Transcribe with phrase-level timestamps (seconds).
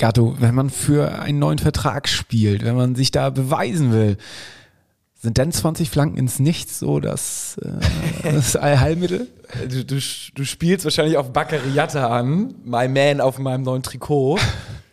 [0.00, 4.16] Gatto, wenn man für einen neuen Vertrag spielt, wenn man sich da beweisen will,
[5.20, 9.28] sind dann 20 Flanken ins Nichts so das, äh, das Allheilmittel?
[9.68, 9.98] Du, du,
[10.34, 14.38] du spielst wahrscheinlich auf Baccariata an, my man auf meinem neuen Trikot.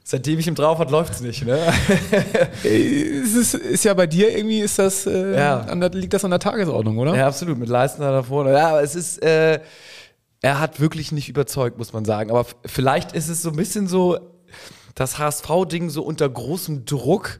[0.03, 1.57] Seitdem ich ihn drauf hat, läuft's nicht, ne?
[2.63, 5.65] es ist, ist ja bei dir irgendwie, ist das, äh, Ja.
[5.79, 7.15] der, liegt das an der Tagesordnung, oder?
[7.15, 8.49] Ja, absolut, mit Leistner davor.
[8.51, 9.61] Ja, aber es ist, äh,
[10.41, 12.29] er hat wirklich nicht überzeugt, muss man sagen.
[12.29, 14.17] Aber vielleicht ist es so ein bisschen so,
[14.97, 17.39] das HSV-Ding so unter großem Druck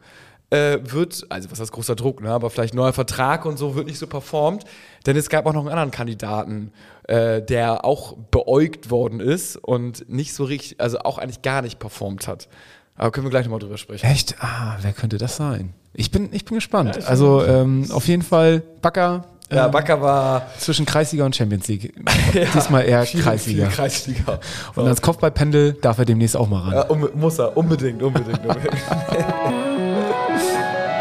[0.52, 2.30] äh, wird, also was heißt großer Druck, ne?
[2.30, 4.63] aber vielleicht neuer Vertrag und so wird nicht so performt.
[5.05, 6.71] Denn es gab auch noch einen anderen Kandidaten,
[7.03, 11.80] äh, der auch beäugt worden ist und nicht so richtig, also auch eigentlich gar nicht
[11.80, 12.47] performt hat.
[12.95, 14.05] Aber können wir gleich nochmal drüber sprechen.
[14.05, 14.35] Echt?
[14.39, 15.73] Ah, wer könnte das sein?
[15.94, 17.05] Ich bin, ich bin gespannt.
[17.08, 19.25] also ähm, auf jeden Fall Backer.
[19.49, 21.93] Ja, ähm, Bakker war zwischen Kreisliga und Champions League.
[22.53, 23.67] Diesmal eher viel, Kreisliga.
[23.67, 24.39] Viel Kreisliga.
[24.75, 26.73] Und ans Kopfballpendel darf er demnächst auch mal ran.
[26.73, 28.39] Ja, um, muss er, unbedingt, unbedingt.
[28.45, 28.73] unbedingt.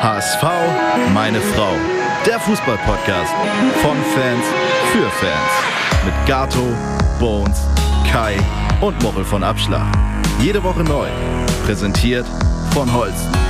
[0.00, 0.42] HSV,
[1.12, 1.72] meine Frau.
[2.24, 3.32] Der Fußball-Podcast
[3.82, 4.44] von Fans
[4.92, 6.04] für Fans.
[6.04, 6.62] Mit Gato,
[7.18, 7.60] Bones,
[8.10, 8.36] Kai
[8.80, 9.86] und Mochel von Abschlag.
[10.40, 11.08] Jede Woche neu.
[11.64, 12.26] Präsentiert
[12.72, 13.45] von Holsten.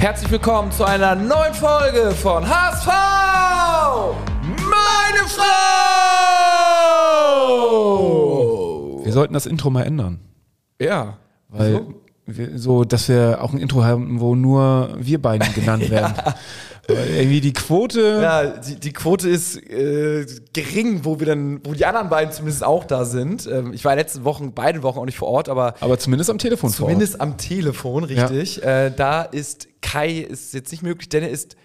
[0.00, 2.86] Herzlich willkommen zu einer neuen Folge von HSV!
[4.42, 5.44] Meine Frau!
[9.04, 10.20] Wir sollten das Intro mal ändern.
[10.80, 11.18] Ja.
[11.50, 11.99] Weil So?
[12.56, 16.14] So, dass wir auch ein Intro haben, wo nur wir beiden genannt werden.
[16.88, 18.20] Weil irgendwie die Quote.
[18.22, 22.64] Ja, die, die Quote ist äh, gering, wo wir dann, wo die anderen beiden zumindest
[22.64, 23.46] auch da sind.
[23.46, 26.38] Ähm, ich war letzte Wochen, beide Wochen auch nicht vor Ort, aber Aber zumindest am
[26.38, 26.92] Telefon vor Ort.
[26.94, 28.62] zumindest am Telefon, richtig.
[28.64, 31.56] Äh, da ist Kai ist jetzt nicht möglich, denn er ist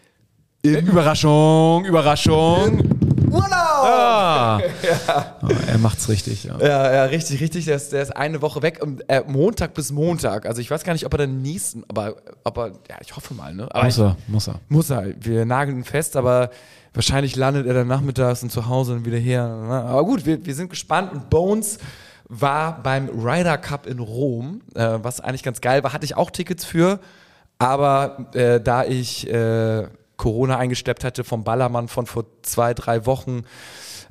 [0.62, 2.95] im Überraschung, Überraschung.
[3.32, 3.50] Urlaub!
[3.52, 4.60] Ah.
[5.08, 6.58] Ah, er macht's richtig, ja.
[6.60, 7.66] Ja, ja, richtig, richtig.
[7.66, 8.80] Der ist, der ist eine Woche weg.
[8.82, 10.46] Und, äh, Montag bis Montag.
[10.46, 13.54] Also ich weiß gar nicht, ob er den nächsten, aber, aber ja, ich hoffe mal,
[13.54, 13.70] ne?
[13.84, 14.60] Muss ich, er, muss er.
[14.70, 15.14] muss er.
[15.20, 16.50] Wir nageln ihn fest, aber
[16.94, 19.48] wahrscheinlich landet er dann nachmittags und zu Hause und wieder her.
[19.48, 19.84] ne?
[19.84, 21.12] Aber gut, wir, wir sind gespannt.
[21.12, 21.78] Und Bones
[22.28, 25.94] war beim Ryder Cup in Rom, äh, was eigentlich ganz geil war.
[25.94, 27.00] Hatte ich auch Tickets für,
[27.60, 29.88] aber äh, da ich äh,
[30.18, 33.44] Corona eingeschleppt hatte vom Ballermann von vor zwei, drei Wochen,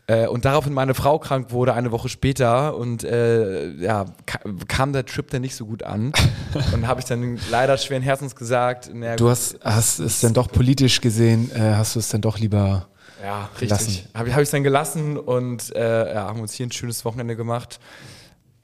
[0.06, 2.76] äh, und daraufhin meine Frau krank wurde, eine Woche später.
[2.76, 4.38] Und äh, ja, ka
[4.68, 6.12] kam der Trip dann nicht so gut an.
[6.72, 10.50] und habe ich dann leider schweren Herzens gesagt, naja, Du hast, hast es dann doch
[10.50, 12.88] politisch gesehen, äh, hast du es dann doch lieber.
[13.22, 13.86] ja, gelassen.
[13.86, 14.08] richtig.
[14.14, 17.80] Habe ich es dann gelassen und äh, ja, haben uns hier ein schönes Wochenende gemacht.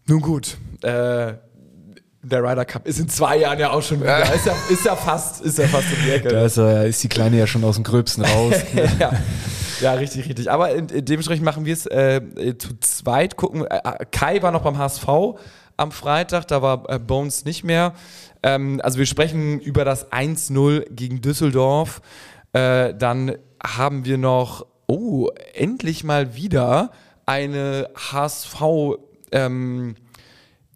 [0.07, 1.35] Nun gut, äh,
[2.23, 4.23] der Ryder Cup ist in zwei Jahren ja auch schon wieder.
[4.35, 6.29] Ist ja, ist ja fast, ist ja fast um die Ecke.
[6.29, 8.55] Da ist, äh, ist die Kleine ja schon aus dem Gröbsten raus.
[8.99, 9.13] ja.
[9.81, 10.51] ja, richtig, richtig.
[10.51, 13.37] Aber in, in dementsprechend machen wir es äh, äh, zu zweit.
[13.37, 13.67] Gucken.
[13.67, 15.09] Äh, äh, Kai war noch beim HSV
[15.79, 17.95] am Freitag, da war äh, Bones nicht mehr.
[18.43, 22.03] Ähm, also wir sprechen über das 1-0 gegen Düsseldorf.
[22.53, 26.91] Äh, dann haben wir noch, oh, endlich mal wieder
[27.25, 28.61] eine HSV
[29.33, 29.95] ähm,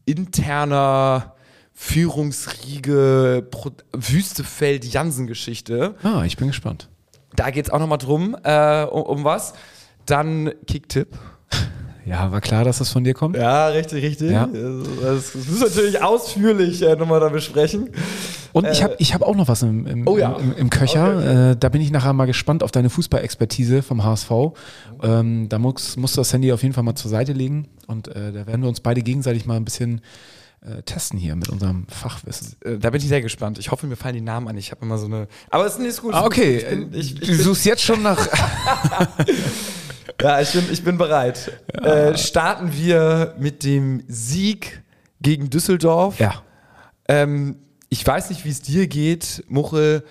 [0.06, 1.33] interner
[1.74, 5.94] Führungsriege Pro Wüstefeld-Jansen-Geschichte.
[6.02, 6.88] ah, ich bin gespannt.
[7.36, 9.54] Da geht es auch nochmal drum, äh, um, um was.
[10.06, 11.08] Dann Kicktipp.
[12.06, 13.36] Ja, war klar, dass das von dir kommt.
[13.36, 14.30] Ja, richtig, richtig.
[14.30, 14.46] Ja.
[14.46, 17.88] Das, das müssen wir natürlich ausführlich äh, nochmal da besprechen.
[18.52, 20.34] Und ich habe ich hab auch noch was im, im, Oh ja.
[20.36, 21.52] im, im Köcher.
[21.52, 24.30] Äh, da bin ich nachher mal gespannt auf deine Fußballexpertise vom HSV.
[25.02, 27.68] Ähm, da muss, musst du das Handy auf jeden Fall mal zur Seite legen.
[27.86, 30.02] Und äh, da werden wir uns beide gegenseitig mal ein bisschen
[30.64, 32.56] äh, testen hier mit unserem Fachwissen.
[32.64, 33.58] Äh, da bin ich sehr gespannt.
[33.58, 34.56] Ich hoffe, mir fallen die Namen an.
[34.56, 35.28] Ich habe immer so eine.
[35.50, 36.14] Aber es ist nicht gut.
[36.14, 36.56] Ah, okay.
[36.58, 38.26] Ich bin, ich, ich du suchst jetzt schon nach.
[40.20, 41.52] ja, ich bin, ich bin bereit.
[41.72, 44.82] Äh, starten wir mit dem Sieg
[45.20, 46.18] gegen Düsseldorf.
[46.18, 46.42] ja.
[47.06, 47.56] Ähm,
[47.90, 50.04] ich weiß nicht, wie es dir geht, Muchel.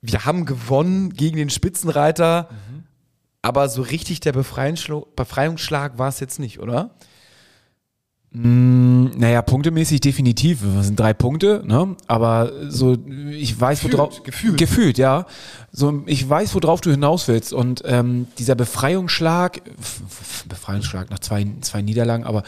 [0.00, 2.48] Wir haben gewonnen gegen den Spitzenreiter,
[3.42, 6.94] aber so richtig der Befreiungsschla- Befreiungsschlag war es jetzt nicht, oder?
[8.32, 10.60] Mm, Naja, punktemäßig definitiv.
[10.76, 11.96] Das sind drei Punkte, ne?
[12.06, 12.96] Aber so,
[13.30, 14.22] ich weiß, Gefühlt, worauf.
[14.22, 14.56] gefühlt.
[14.56, 15.26] Gefühlt, ja.
[15.72, 17.52] So, ich weiß, worauf du hinaus willst.
[17.52, 19.60] Und ähm, dieser Befreiungsschlag,
[20.48, 22.44] Befreiungsschlag nach zwei, zwei Niederlagen, aber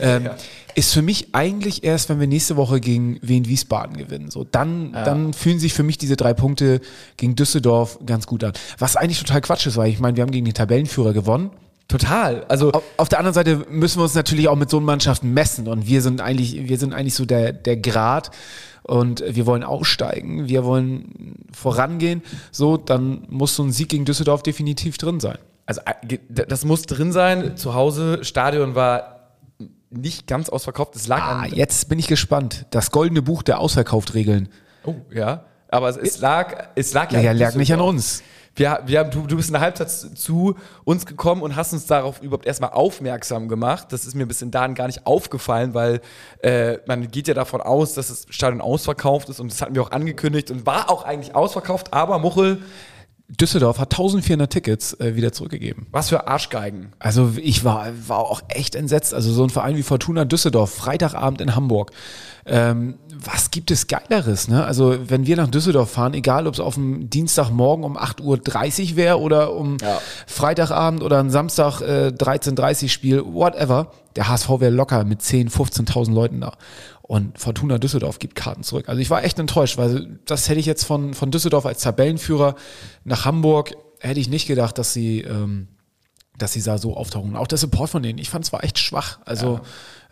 [0.00, 0.30] ähm,
[0.74, 4.30] ist für mich eigentlich erst, wenn wir nächste Woche gegen Wien Wiesbaden gewinnen.
[4.30, 6.80] So, dann, dann fühlen sich für mich diese drei Punkte
[7.18, 8.52] gegen Düsseldorf ganz gut an.
[8.78, 11.50] Was eigentlich total Quatsch ist, weil ich meine, wir haben gegen den Tabellenführer gewonnen.
[11.88, 12.44] Total.
[12.48, 15.68] Also Auf, auf der anderen Seite müssen wir uns natürlich auch mit so Mannschaften messen
[15.68, 18.30] und wir sind eigentlich, wir sind eigentlich so der, der Grad
[18.82, 22.22] und wir wollen aussteigen, wir wollen vorangehen.
[22.50, 25.38] So, dann muss so ein Sieg gegen Düsseldorf definitiv drin sein.
[25.64, 26.18] Also äh,
[26.48, 27.56] das muss drin sein.
[27.56, 29.30] Zu Hause, Stadion war
[29.90, 30.96] nicht ganz ausverkauft.
[30.96, 31.52] Es lag Ah, an.
[31.54, 32.66] jetzt bin ich gespannt.
[32.70, 34.48] Das goldene Buch der Ausverkauft-Regeln.
[34.84, 35.44] Oh, ja.
[35.68, 38.22] Aber es, es lag, es lag Ja, ja, lag nicht an uns.
[38.56, 41.86] Wir, wir haben, du, du bist in der Halbzeit zu uns gekommen und hast uns
[41.86, 43.88] darauf überhaupt erstmal aufmerksam gemacht.
[43.90, 46.00] Das ist mir bis in dahin gar nicht aufgefallen, weil
[46.42, 49.82] äh, man geht ja davon aus, dass das Stadion ausverkauft ist und das hatten wir
[49.82, 52.62] auch angekündigt und war auch eigentlich ausverkauft, aber Muchel,
[53.28, 55.86] Düsseldorf hat 1400 Tickets äh, wieder zurückgegeben.
[55.90, 56.92] was für Arschgeigen.
[57.00, 59.12] Also ich war, war auch echt entsetzt.
[59.12, 61.90] Also so ein Verein wie Fortuna Düsseldorf, Freitagabend in Hamburg.
[62.48, 64.46] Ähm, was gibt es Geileres?
[64.46, 64.64] Ne?
[64.64, 68.96] Also wenn wir nach Düsseldorf fahren, egal ob es auf dem Dienstagmorgen um 8.30 Uhr
[68.96, 69.98] wäre oder um Ja.
[70.28, 75.50] Freitagabend oder ein Samstag äh, 13.30 Uhr Spiel, whatever, der HSV wäre locker mit 10.000,
[75.88, 76.52] 15.000 Leuten da.
[77.06, 78.88] Und Fortuna Düsseldorf gibt Karten zurück.
[78.88, 82.56] Also ich war echt enttäuscht, weil das hätte ich jetzt von, von Düsseldorf als Tabellenführer
[83.04, 85.20] nach Hamburg, hätte ich nicht gedacht, dass sie...
[85.20, 85.68] Ähm,
[86.38, 87.34] dass sie da so auftauchen.
[87.34, 89.20] Auch der Support von denen, ich fand es war echt schwach.
[89.24, 89.60] Also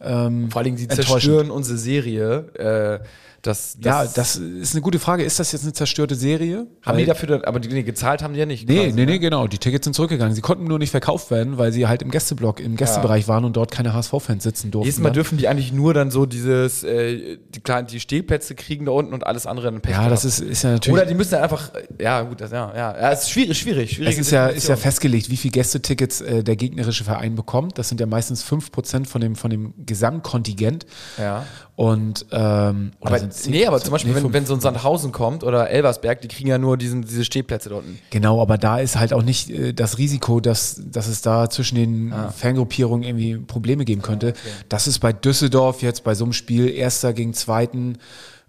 [0.01, 1.07] ähm, Vor allem, sie enttäuschend.
[1.09, 3.01] zerstören unsere Serie.
[3.03, 3.05] Äh,
[3.47, 5.23] das, das, Ja, das ist eine gute Frage.
[5.23, 6.67] Ist das jetzt eine zerstörte Serie?
[6.83, 8.69] haben Weil- die dafür, aber die, nee, gezahlt haben die ja nicht.
[8.69, 9.13] Nee, quasi, nee, ne?
[9.13, 9.47] nee, genau.
[9.47, 10.35] Die Tickets sind zurückgegangen.
[10.35, 13.57] Sie konnten nur nicht verkauft werden, weil sie halt im Gästeblock, im Gästebereich waren und
[13.57, 14.87] dort keine HSV-Fans sitzen durften.
[14.87, 15.15] Jedes Mal ne?
[15.15, 19.13] dürfen die eigentlich nur dann so dieses, äh, die kleinen, die Stehplätze kriegen da unten
[19.13, 21.01] und alles andere in Pech ja, das ist, ist ja natürlich.
[21.01, 21.71] Oder die müssen einfach,
[22.01, 24.15] ja gut, das, ja, ja, ja, es ist schwierig, schwierig, schwierig.
[24.15, 27.79] es ist ja, ist ja festgelegt, wie viel Gästetickets äh, der gegnerische Verein bekommt.
[27.79, 30.87] Das sind ja meistens 5% von dem, von dem Gesamtkontingent.
[31.19, 31.47] Ja.
[31.77, 33.19] Und ähm, Aber,
[33.49, 33.81] nee, aber 10%?
[33.83, 36.77] zum Beispiel, Nee, wenn, wenn so ein Sandhausen kommt oder Elversberg, die kriegen ja nur
[36.77, 37.99] diesen, diese Stehplätze unten.
[38.11, 41.75] Genau, aber da ist halt auch nicht äh, das Risiko, dass, dass es da zwischen
[41.75, 42.31] den Ah.
[42.31, 44.35] Fangruppierungen irgendwie Probleme geben könnte.
[44.69, 47.99] Das ist bei Düsseldorf jetzt bei so einem Spiel Erster gegen Zweiten.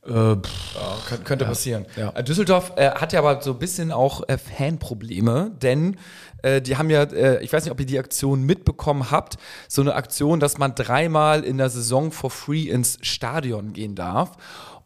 [0.07, 1.86] Äh, pff, Ja, könnte, könnte passieren.
[1.96, 2.10] ja.
[2.10, 5.98] Äh, Düsseldorf äh, hat ja aber so ein bisschen auch äh, Fanprobleme, denn
[6.44, 9.38] äh, die haben ja, äh, ich weiß nicht, ob ihr die Aktion mitbekommen habt,
[9.68, 14.31] so eine Aktion, dass man dreimal in der Saison for free ins Stadion gehen darf.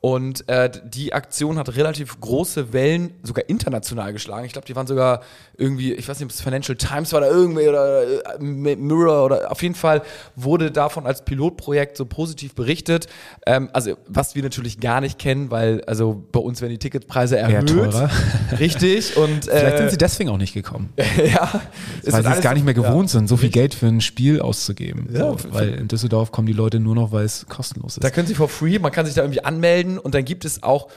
[0.02, 4.46] Und äh, die Aktion hat relativ große Wellen, sogar international geschlagen.
[4.46, 5.22] Ich glaube, die waren sogar
[5.58, 9.52] irgendwie, ich weiß nicht, ob es Financial Times war oder irgendwie oder äh, Mirror oder
[9.52, 10.02] auf jeden Fall
[10.38, 13.08] wurde davon als Pilotprojekt so positiv berichtet.
[13.46, 17.38] Ähm, also was wir natürlich gar nicht kennen, weil also bei uns werden die Ticketpreise
[17.38, 17.68] erhöht.
[17.68, 18.10] teurer.
[18.58, 19.18] Richtig.
[19.18, 21.62] Und vielleicht äh, sind sie deswegen auch nicht gekommen, ja,
[22.06, 25.10] weil sie es gar nicht mehr gewohnt sind, so viel Geld für ein Spiel auszugeben.
[25.12, 28.04] Ja, so, weil in Düsseldorf kommen die Leute nur noch, weil es kostenlos ist.
[28.04, 30.64] Da können sie for free, man kann sich da irgendwie anmelden und dann gibt es
[30.64, 30.90] auch,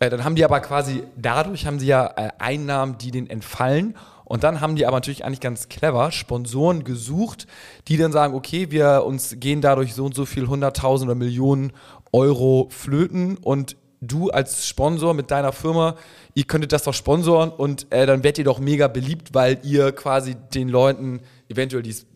[0.00, 3.96] äh, dann haben die aber quasi, dadurch haben sie ja äh, Einnahmen, die denen entfallen.
[4.24, 7.46] Und dann haben die aber natürlich eigentlich ganz clever Sponsoren gesucht,
[7.88, 11.72] die dann sagen, okay, wir uns gehen dadurch so und so viel hunderttausend oder Millionen
[12.12, 15.96] Euro flöten und du als Sponsor mit deiner Firma,
[16.34, 19.92] ihr könntet das doch sponsoren und äh, dann werdet ihr doch mega beliebt, weil ihr
[19.92, 22.06] quasi den Leuten eventuell dies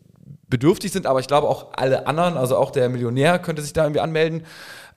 [0.48, 3.84] bedürftig sind, aber ich glaube auch alle anderen, also auch der Millionär könnte sich da
[3.84, 4.44] irgendwie anmelden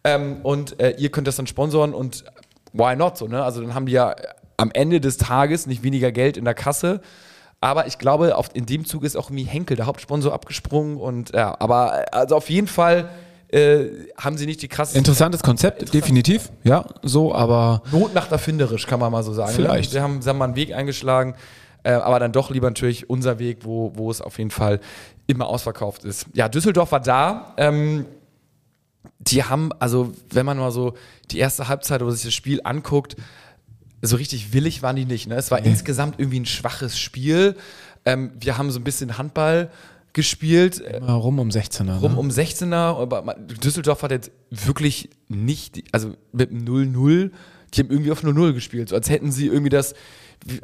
[0.05, 2.23] ähm, und äh, ihr könnt das dann sponsoren und
[2.73, 3.43] why not so, ne?
[3.43, 4.15] Also dann haben die ja
[4.55, 7.01] am Ende des Tages nicht weniger Geld in der Kasse,
[7.59, 11.33] aber ich glaube, auf, in dem Zug ist auch irgendwie Henkel, der Hauptsponsor, abgesprungen und
[11.33, 13.09] ja, aber äh, also auf jeden Fall
[13.49, 13.85] äh,
[14.17, 19.23] haben sie nicht die krasse Interessantes Konzept, definitiv, ja, so, aber Notnachterfinderisch, kann man mal
[19.23, 19.53] so sagen.
[19.53, 19.91] Vielleicht.
[19.91, 19.99] Ne?
[19.99, 21.33] Sie, haben, sie haben mal einen Weg eingeschlagen,
[21.81, 24.79] äh, aber dann doch lieber natürlich unser Weg, wo, wo es auf jeden Fall
[25.25, 26.27] immer ausverkauft ist.
[26.33, 27.55] Ja, Düsseldorf war da.
[27.57, 28.05] Ähm,
[29.19, 30.93] die haben, also wenn man mal so
[31.31, 33.15] die erste Halbzeit oder sich das Spiel anguckt,
[34.01, 35.27] so richtig willig waren die nicht.
[35.27, 35.35] Ne?
[35.35, 37.55] Es war insgesamt irgendwie ein schwaches Spiel.
[38.05, 39.71] Ähm, wir haben so ein bisschen Handball
[40.13, 40.81] gespielt.
[40.81, 41.99] Äh, immer rum um 16er.
[41.99, 42.19] rum ne?
[42.19, 42.99] um 16er.
[42.99, 47.31] Aber Düsseldorf hat jetzt wirklich nicht, also mit dem 0-0,
[47.73, 48.89] die haben irgendwie auf 0-0 gespielt.
[48.89, 49.93] So als hätten sie irgendwie das,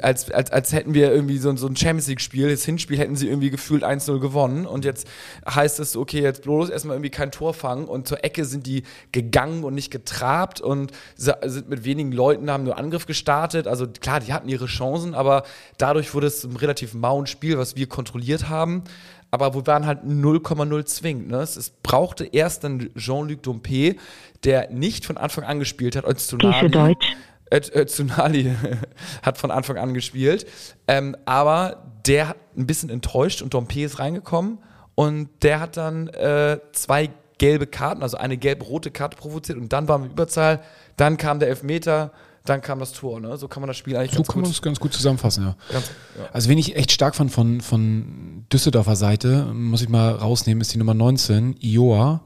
[0.00, 3.28] als, als, als hätten wir irgendwie so, so ein Champions League-Spiel, das Hinspiel hätten sie
[3.28, 4.66] irgendwie gefühlt 1-0 gewonnen.
[4.66, 5.08] Und jetzt
[5.48, 7.86] heißt es, okay, jetzt bloß erstmal irgendwie kein Tor fangen.
[7.86, 12.64] Und zur Ecke sind die gegangen und nicht getrabt und sind mit wenigen Leuten, haben
[12.64, 13.66] nur Angriff gestartet.
[13.66, 15.42] Also klar, die hatten ihre Chancen, aber
[15.78, 18.84] dadurch wurde es ein relativ mauen Spiel, was wir kontrolliert haben
[19.32, 21.28] aber wir waren halt 0,0 zwingend.
[21.28, 21.38] Ne?
[21.38, 23.96] Es, brauchte erst dann Jean-Luc Dompe,
[24.44, 26.70] der nicht von Anfang an gespielt hat, als für Tsunali.
[26.70, 27.16] Deutsch.
[27.52, 28.50] Äh, Tsunali
[29.22, 30.46] hat von Anfang an gespielt.
[30.88, 34.58] Ähm, aber der hat ein bisschen enttäuscht und Dompe ist reingekommen
[34.94, 39.86] und der hat dann äh, zwei gelbe Karten, also eine gelb-rote Karte provoziert und dann
[39.88, 40.62] waren wir Überzahl.
[40.96, 42.12] Dann kam der Elfmeter,
[42.44, 43.20] dann kam das Tor.
[43.20, 43.36] Ne?
[43.36, 45.56] So kann man das Spiel eigentlich So ganz kann man es ganz gut zusammenfassen, ja.
[45.70, 46.28] Ganz, ja.
[46.32, 50.74] Also wen ich echt stark fand von, von Düsseldorfer Seite, muss ich mal rausnehmen, ist
[50.74, 52.22] die Nummer 19, Ioa,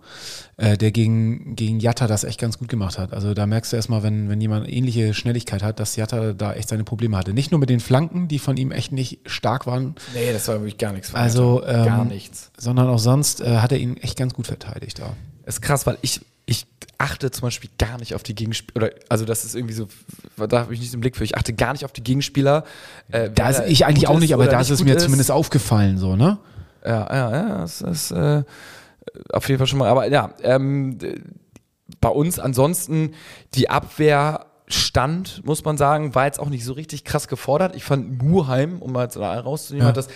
[0.57, 3.13] äh, der gegen, gegen Jatta das echt ganz gut gemacht hat.
[3.13, 6.71] Also da merkst du erstmal, wenn, wenn jemand ähnliche Schnelligkeit hat, dass Jatta da echt
[6.71, 7.35] seine Probleme hatte.
[7.35, 10.57] Nicht nur mit den Flanken, die von ihm echt nicht stark waren, Nee, das war
[10.57, 11.15] wirklich gar nichts.
[11.15, 11.85] also Hertha.
[11.85, 12.51] gar ähm, nichts.
[12.57, 15.13] sondern auch sonst äh, hat er ihn echt ganz gut verteidigt da.
[15.45, 16.23] ist krass, weil ich
[16.99, 18.91] achte zum Beispiel gar nicht auf die Gegenspieler.
[19.09, 19.87] Also das ist irgendwie so,
[20.37, 21.25] da habe ich nicht den Blick für.
[21.25, 22.65] Ich achte gar nicht auf die Gegenspieler.
[23.11, 26.17] Äh, Da ist ich eigentlich auch nicht, aber da ist es mir zumindest aufgefallen, so,
[26.17, 26.39] ne?
[26.85, 28.45] Ja, ja, ja, das ist äh,
[29.33, 29.89] auf jeden Fall schon mal.
[29.89, 30.99] Aber ja, ähm,
[32.01, 33.13] bei uns ansonsten
[33.55, 37.77] die Abwehr stand, muss man sagen, war jetzt auch nicht so richtig krass gefordert.
[37.77, 39.89] Ich fand Muheim, um mal jetzt rauszunehmen, Ja.
[39.91, 40.09] hat das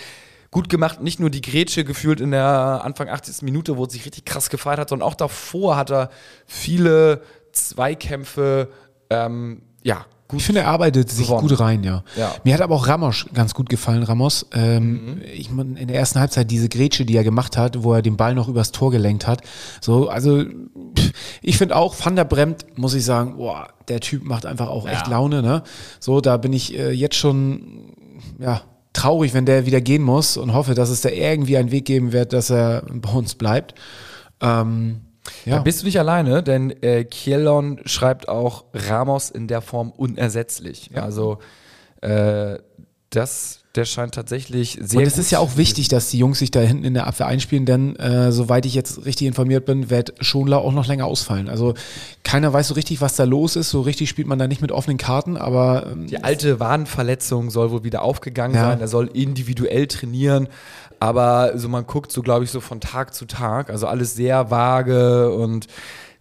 [0.50, 1.00] gut gemacht.
[1.00, 3.42] Nicht nur die Grätsche gefühlt in der Anfang 80.
[3.42, 6.10] Minute, wo es sich richtig krass gefeiert hat, sondern auch davor hat er
[6.46, 8.68] viele Zweikämpfe,
[9.10, 10.38] ähm, ja, gut.
[10.40, 11.48] Ich finde, er arbeitet sich gewonnen.
[11.48, 12.04] gut rein, ja.
[12.16, 12.28] Ja.
[12.28, 12.32] Mhm.
[12.44, 14.46] Mir hat aber auch Ramos ganz gut gefallen, Ramos.
[14.52, 18.02] Ähm, Ich meine, in der ersten Halbzeit diese Grätsche, die er gemacht hat, wo er
[18.02, 19.40] den Ball noch übers Tor gelenkt hat.
[19.80, 20.44] So, also
[21.42, 24.86] ich finde auch, Van der Bremt, muss ich sagen, boah, der Typ macht einfach auch
[24.88, 25.62] echt Laune, ne?
[25.98, 27.94] So, da bin ich äh, jetzt schon,
[28.38, 28.62] ja,
[29.00, 32.12] traurig, wenn der wieder gehen muss und hoffe, dass es da irgendwie einen Weg geben
[32.12, 33.74] wird, dass er bei uns bleibt.
[34.40, 35.00] Ähm,
[35.44, 35.56] ja.
[35.56, 40.90] Da bist du nicht alleine, denn äh, Kielon schreibt auch Ramos in der Form unersetzlich.
[40.94, 41.38] Also
[42.02, 42.58] äh,
[43.10, 46.50] das, der scheint tatsächlich sehr Und es ist ja auch wichtig, dass die Jungs sich
[46.50, 50.12] da hinten in der Abwehr einspielen, denn äh, soweit ich jetzt richtig informiert bin, wird
[50.20, 51.48] Schonlau auch noch länger ausfallen.
[51.48, 51.74] Also
[52.24, 53.70] keiner weiß so richtig, was da los ist.
[53.70, 57.70] So richtig spielt man da nicht mit offenen Karten, aber ähm, Die alte Wadenverletzung soll
[57.70, 58.62] wohl wieder aufgegangen Ja.
[58.62, 58.80] sein.
[58.80, 60.48] Er soll individuell trainieren.
[60.98, 63.70] Aber so man guckt so, glaube ich, so von Tag zu Tag.
[63.70, 65.66] Also alles sehr vage und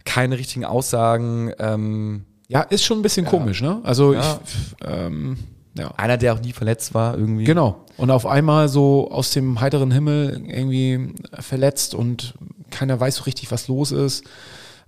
[0.04, 1.52] keine richtigen Aussagen.
[1.58, 3.80] Ähm, ja, ist schon ein bisschen komisch, ne?
[3.82, 4.40] Also Ja.
[4.42, 5.36] ich, ähm,
[5.74, 5.92] ja.
[5.96, 7.44] einer, der auch nie verletzt war, irgendwie.
[7.44, 7.84] Genau.
[7.96, 12.34] Und auf einmal so aus dem heiteren Himmel irgendwie verletzt und
[12.70, 14.24] keiner weiß so richtig, was los ist.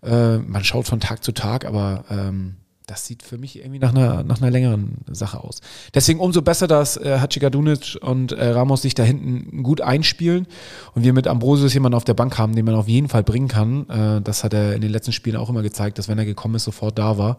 [0.03, 3.95] Äh, man schaut von Tag zu Tag, aber ähm, das sieht für mich irgendwie nach
[3.95, 5.61] einer, nach einer längeren Sache aus.
[5.95, 10.47] Deswegen umso besser, dass äh, Hachikadunic und äh, Ramos sich da hinten gut einspielen
[10.95, 13.49] und wir mit Ambrosius jemanden auf der Bank haben, den man auf jeden Fall bringen
[13.49, 13.89] kann.
[13.89, 16.57] Äh, das hat er in den letzten Spielen auch immer gezeigt, dass wenn er gekommen
[16.57, 17.39] ist, sofort da war.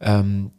[0.00, 0.50] Ähm,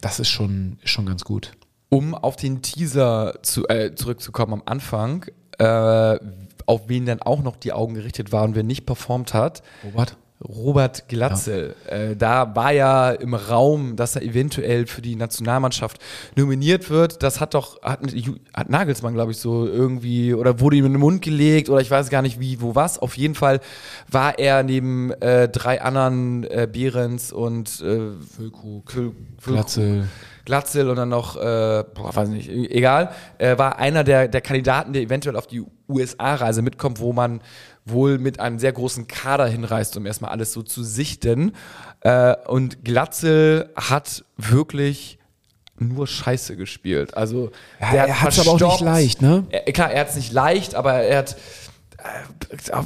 [0.00, 1.52] das ist schon, ist schon ganz gut.
[1.88, 5.26] Um auf den Teaser zu, äh, zurückzukommen am Anfang,
[5.58, 6.18] äh,
[6.66, 9.62] auf wen dann auch noch die Augen gerichtet waren und wer nicht performt hat.
[9.84, 10.16] Robert?
[10.46, 11.74] Robert Glatzel.
[11.86, 15.98] Äh, da war ja im Raum, dass er eventuell für die Nationalmannschaft
[16.36, 17.22] nominiert wird.
[17.22, 18.00] Das hat doch, hat,
[18.52, 21.90] hat Nagelsmann, glaube ich, so irgendwie, oder wurde ihm in den Mund gelegt, oder ich
[21.90, 22.98] weiß gar nicht wie, wo was.
[22.98, 23.60] Auf jeden Fall
[24.10, 30.08] war er neben äh, drei anderen äh, Behrens und äh, Füllkrug, Füll, Füllkrug, Glatzel.
[30.44, 34.92] Glatzel und dann noch, äh, boah, weiß nicht, egal, äh, war einer der, der Kandidaten,
[34.92, 37.40] der eventuell auf die USA-Reise mitkommt, wo man
[37.84, 41.52] wohl mit einem sehr großen Kader hinreist, um erstmal alles so zu sichten.
[42.00, 45.18] Äh, und Glatzel hat wirklich
[45.78, 47.16] nur Scheiße gespielt.
[47.16, 49.44] Also Ja, der hat er hat's aber auch nicht leicht, ne?
[49.50, 51.36] Er, klar, er hat es nicht leicht, aber er hat
[51.98, 52.82] äh,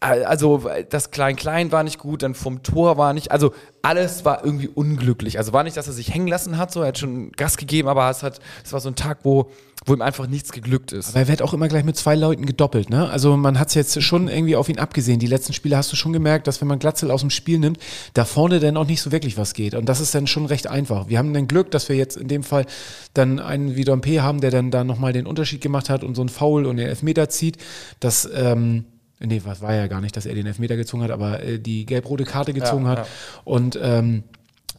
[0.00, 3.52] also das Klein-Klein war nicht gut, dann vom Tor war nicht, also
[3.82, 5.38] alles war irgendwie unglücklich.
[5.38, 7.88] Also war nicht, dass er sich hängen lassen hat, so er hat schon Gas gegeben,
[7.88, 9.50] aber es hat, es war so ein Tag, wo,
[9.86, 11.10] wo ihm einfach nichts geglückt ist.
[11.10, 13.08] Aber er wird auch immer gleich mit zwei Leuten gedoppelt, ne?
[13.08, 15.20] Also man hat es jetzt schon irgendwie auf ihn abgesehen.
[15.20, 17.78] Die letzten Spiele hast du schon gemerkt, dass wenn man Glatzel aus dem Spiel nimmt,
[18.14, 19.74] da vorne dann auch nicht so wirklich was geht.
[19.74, 21.08] Und das ist dann schon recht einfach.
[21.08, 22.66] Wir haben dann Glück, dass wir jetzt in dem Fall
[23.14, 26.22] dann einen wie Dompe haben, der dann da nochmal den Unterschied gemacht hat und so
[26.22, 27.58] einen Foul und den Elfmeter zieht.
[28.00, 28.84] Das, ähm,
[29.20, 31.86] nee, was war ja gar nicht, dass er den Elfmeter gezogen hat, aber äh, die
[31.86, 32.98] gelb-rote Karte gezogen Ja, hat.
[32.98, 33.06] ja.
[33.44, 34.24] Und ähm,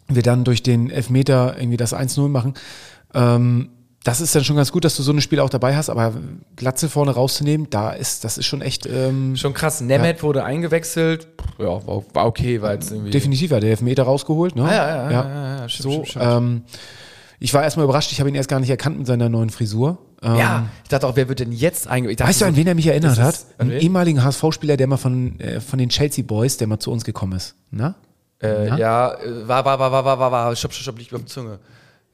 [0.08, 2.54] wir dann durch den Elfmeter irgendwie das 1-0 machen.
[3.14, 3.70] Ähm,
[4.06, 6.14] das ist dann schon ganz gut, dass du so ein Spiel auch dabei hast, aber
[6.56, 9.82] Glatze vorne rauszunehmen, da ist, das ist schon echt ähm, Schon krass.
[9.82, 11.28] Nemeth wurde eingewechselt.
[11.60, 13.12] Ja, war, war okay, weil es irgendwie.
[13.12, 14.56] definitiv hat der Elfmeter rausgeholt.
[14.56, 14.64] Ne?
[14.64, 16.26] Ah, ja, ja, ja, ja, ja, stimmt, so, stimmt, stimmt.
[16.26, 16.62] Ähm,
[17.40, 19.98] ich war erstmal überrascht, ich habe ihn erst gar nicht erkannt mit seiner neuen Frisur.
[20.22, 22.28] Ähm, Ja, ich dachte auch, wer wird denn jetzt eingewechselt?
[22.28, 23.34] Weißt du, an wen er mich erinnert hat?
[23.36, 23.80] ist- Einen wen?
[23.82, 27.34] ehemaligen HSV-Spieler, der mal von, äh, von den Chelsea Boys, der mal zu uns gekommen
[27.34, 27.56] ist.
[27.72, 27.96] Na?
[28.42, 28.78] Äh, Ja?
[28.78, 31.60] ja, äh, war, war, war, war, war, war, war, stopp, stopp, stopp, liegt beim Zunge.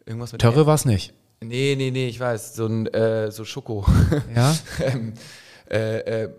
[0.05, 1.13] Irgendwas mit Törre war es nicht.
[1.41, 2.55] Nee, nee, nee, ich weiß.
[2.55, 3.85] So ein äh, so Schoko.
[4.35, 4.55] Ja?
[4.83, 5.13] ähm,
[5.69, 6.29] äh, äh,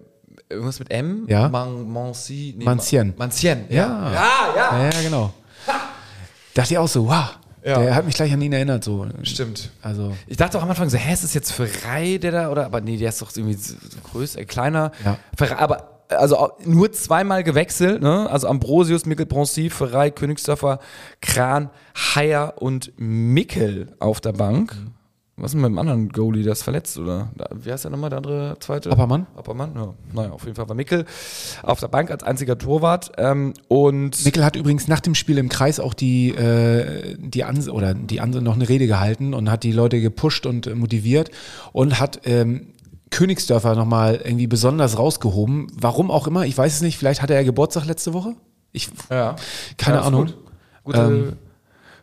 [0.49, 1.25] irgendwas mit M?
[1.29, 1.49] Ja.
[1.49, 3.13] Man, Mancy, nee, Mancien.
[3.17, 3.77] Mancien, ja.
[3.77, 4.13] Ja.
[4.13, 4.79] Ja, ja.
[4.79, 5.33] Ja, ja, genau.
[6.55, 7.39] Dachte ich auch so, wow.
[7.67, 7.81] Ja.
[7.81, 8.85] Der hat mich gleich an ihn erinnert.
[8.85, 9.07] So.
[9.25, 9.71] Stimmt.
[9.83, 12.65] Also, Ich dachte auch am Anfang so, hä, ist das jetzt Ferrei, der da, oder,
[12.65, 13.75] aber nee, der ist doch irgendwie so
[14.13, 14.93] größer, äh, kleiner.
[15.05, 15.19] Ja.
[15.37, 18.31] Ferrei, aber also nur zweimal gewechselt, ne?
[18.31, 20.79] Also Ambrosius, Mikkel Bronzy, Ferrei, Königsdörfer,
[21.21, 24.75] Kran, Haier und Mickel auf der Bank.
[24.77, 24.93] Mhm.
[25.39, 27.29] Was ist denn mit dem anderen Goalie, der ist verletzt, oder?
[27.55, 28.91] Wie heißt der nochmal, der andere zweite?
[28.91, 29.27] Appermann.
[29.37, 29.93] Appermann, ja.
[30.15, 31.05] Naja, auf jeden Fall war Mickel
[31.63, 33.13] auf der Bank als einziger Torwart.
[33.19, 37.71] Ähm, und Mickel hat übrigens nach dem Spiel im Kreis auch die, äh, die Anse
[37.73, 41.31] oder die Anse noch eine Rede gehalten und hat die Leute gepusht und motiviert
[41.73, 42.69] und hat ähm,
[43.11, 45.67] Königsdörfer nochmal irgendwie besonders rausgehoben.
[45.79, 48.37] Warum auch immer, ich weiß es nicht, vielleicht hatte er Geburtstag letzte Woche?
[48.73, 49.37] Ich, ja.
[49.77, 50.27] Keine Ja, Ahnung.
[50.27, 50.39] gut.
[50.85, 51.33] Gute, Ähm.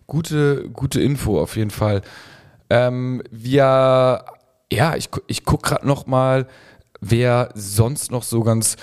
[0.06, 2.04] gute, gute Info auf jeden Fall.
[2.74, 4.26] Ähm, wir,
[4.72, 6.48] ja, ich, ich gucke gerade noch mal,
[7.02, 8.78] wer sonst noch so ganz.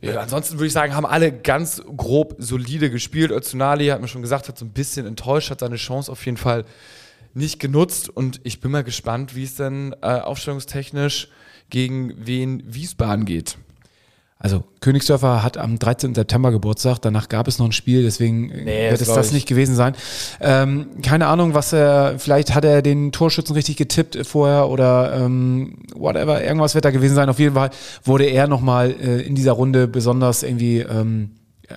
[0.00, 3.30] Ja, ansonsten würde ich sagen, haben alle ganz grob solide gespielt.
[3.30, 6.36] Özunali hat mir schon gesagt, hat so ein bisschen enttäuscht, hat seine Chance auf jeden
[6.36, 6.64] Fall
[7.32, 8.08] nicht genutzt.
[8.08, 11.28] Und ich bin mal gespannt, wie es dann äh, aufstellungstechnisch
[11.70, 13.56] gegen wen Wiesbaden geht.
[14.44, 16.16] Also Königsdörfer hat am 13.
[16.16, 19.32] September Geburtstag, danach gab es noch ein Spiel, deswegen Nee, wird es das ich.
[19.34, 19.94] nicht gewesen sein.
[20.40, 25.78] Ähm, keine Ahnung, was er, vielleicht hat er den Torschützen richtig getippt vorher oder ähm,
[25.94, 27.28] whatever, irgendwas wird da gewesen sein.
[27.28, 27.70] Auf jeden Fall
[28.02, 31.30] wurde er nochmal äh, in dieser Runde besonders irgendwie ähm,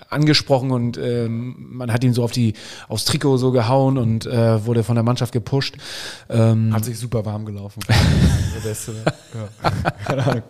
[0.09, 2.53] angesprochen und ähm, man hat ihn so auf die
[2.89, 5.75] aufs Trikot so gehauen und äh, wurde von der Mannschaft gepusht.
[6.29, 7.79] Ähm, Hat sich super warm gelaufen.
[8.55, 8.93] Der Beste.
[9.33, 9.71] Ja.
[10.05, 10.43] Keine Ahnung.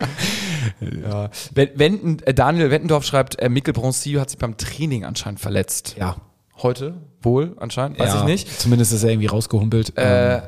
[1.02, 1.30] Ja.
[1.54, 5.94] Wenn, äh, Daniel Wettendorf schreibt, äh, Mikkel Bronzy hat sich beim Training anscheinend verletzt.
[5.98, 6.16] ja,
[6.62, 6.94] Heute?
[7.20, 7.98] Wohl, anscheinend?
[7.98, 8.60] Weiß ja, ich nicht.
[8.60, 9.96] Zumindest ist er irgendwie rausgehumpelt.
[9.98, 10.40] Äh,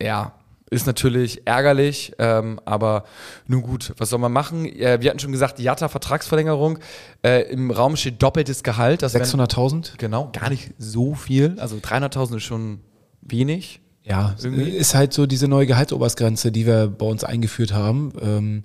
[0.00, 0.32] ja.
[0.70, 3.04] Ist natürlich ärgerlich, ähm, aber
[3.46, 4.66] nun gut, was soll man machen?
[4.66, 6.80] Äh, wir hatten schon gesagt, Jatta Vertragsverlängerung.
[7.22, 9.02] Äh, Im Raum steht doppeltes Gehalt.
[9.02, 9.92] Das wären- 600.000?
[9.98, 11.56] Genau, gar nicht so viel.
[11.60, 12.80] Also 300.000 ist schon
[13.22, 13.80] wenig.
[14.02, 14.68] Ja, Irgendwie?
[14.70, 18.12] ist halt so diese neue Gehaltsobergrenze, die wir bei uns eingeführt haben.
[18.20, 18.62] Ähm,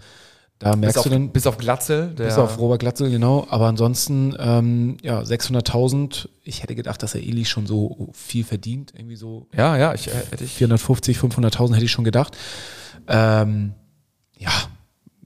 [0.60, 2.14] da Bis merkst auf, du dann, bis auf Glatzel.
[2.16, 3.48] Der, bis auf Robert Glatzel, genau.
[3.50, 6.28] Aber ansonsten, ähm, ja, 600.000.
[6.44, 8.92] Ich hätte gedacht, dass er Eli schon so viel verdient.
[8.94, 10.52] Irgendwie so ja, ja, ich, äh, hätte ich.
[10.52, 12.36] 450, 500.000 hätte ich schon gedacht.
[13.08, 13.74] Ähm,
[14.38, 14.52] ja,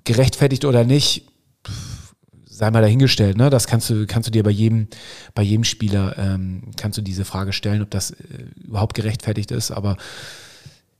[0.03, 1.27] gerechtfertigt oder nicht,
[2.45, 3.35] sei mal dahingestellt.
[3.35, 3.49] Ne?
[3.49, 4.87] Das kannst du, kannst du dir bei jedem,
[5.33, 8.15] bei jedem Spieler ähm, kannst du diese Frage stellen, ob das äh,
[8.63, 9.71] überhaupt gerechtfertigt ist.
[9.71, 9.97] Aber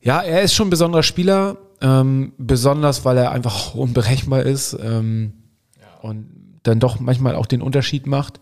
[0.03, 5.33] ja, er ist schon ein besonderer Spieler, ähm, besonders weil er einfach unberechenbar ist ähm,
[6.01, 6.27] und
[6.63, 8.39] dann doch manchmal auch den Unterschied macht.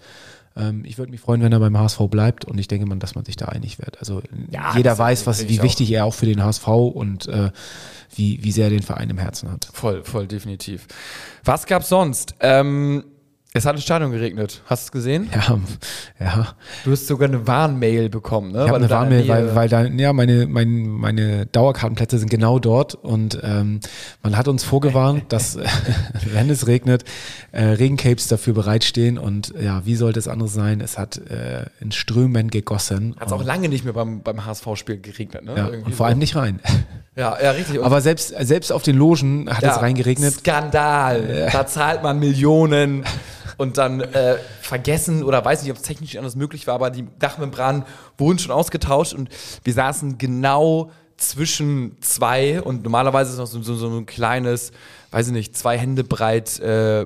[0.55, 3.15] Ähm, ich würde mich freuen, wenn er beim HSV bleibt und ich denke mal, dass
[3.15, 3.99] man sich da einig wird.
[3.99, 5.63] Also Ja, jeder weiß, was, wie auch.
[5.63, 7.51] wichtig er auch für den HSV und äh,
[8.13, 9.69] wie, wie sehr er den Verein im Herzen hat.
[9.71, 10.87] Voll, voll, definitiv.
[11.43, 12.35] Was gab's sonst?
[12.41, 13.05] Ähm,
[13.53, 14.61] es hat im Stadion geregnet.
[14.65, 15.29] Hast du es gesehen?
[15.33, 15.59] Ja,
[16.21, 16.47] ja.
[16.85, 18.59] Du hast sogar eine Warnmail bekommen, ne?
[18.63, 22.95] Ich habe eine Warnmail, weil, weil da, ja, meine, mein, meine Dauerkartenplätze sind genau dort
[22.95, 23.81] und ähm,
[24.23, 25.57] man hat uns vorgewarnt, dass,
[26.31, 27.03] wenn es regnet,
[27.51, 30.79] äh, Regencapes dafür bereitstehen und ja, wie sollte es anders sein?
[30.79, 33.17] Es hat äh, in Strömen gegossen.
[33.19, 35.55] Hat's auch lange nicht mehr beim, beim HSV-Spiel geregnet, ne?
[35.57, 36.03] ja, Irgendwie und vor so.
[36.05, 36.61] allem nicht rein.
[37.13, 37.77] Ja, ja, richtig.
[37.77, 40.33] Und Aber selbst, selbst auf den Logen hat ja, es reingeregnet.
[40.33, 41.49] Skandal.
[41.51, 43.03] Da zahlt man Millionen
[43.61, 47.05] und dann äh, vergessen oder weiß nicht, ob es technisch anders möglich war, aber die
[47.19, 47.83] Dachmembranen
[48.17, 49.29] wurden schon ausgetauscht und
[49.63, 54.71] wir saßen genau zwischen zwei und normalerweise ist noch so, so, so ein kleines,
[55.11, 57.05] weiß ich nicht, zwei Hände breit äh,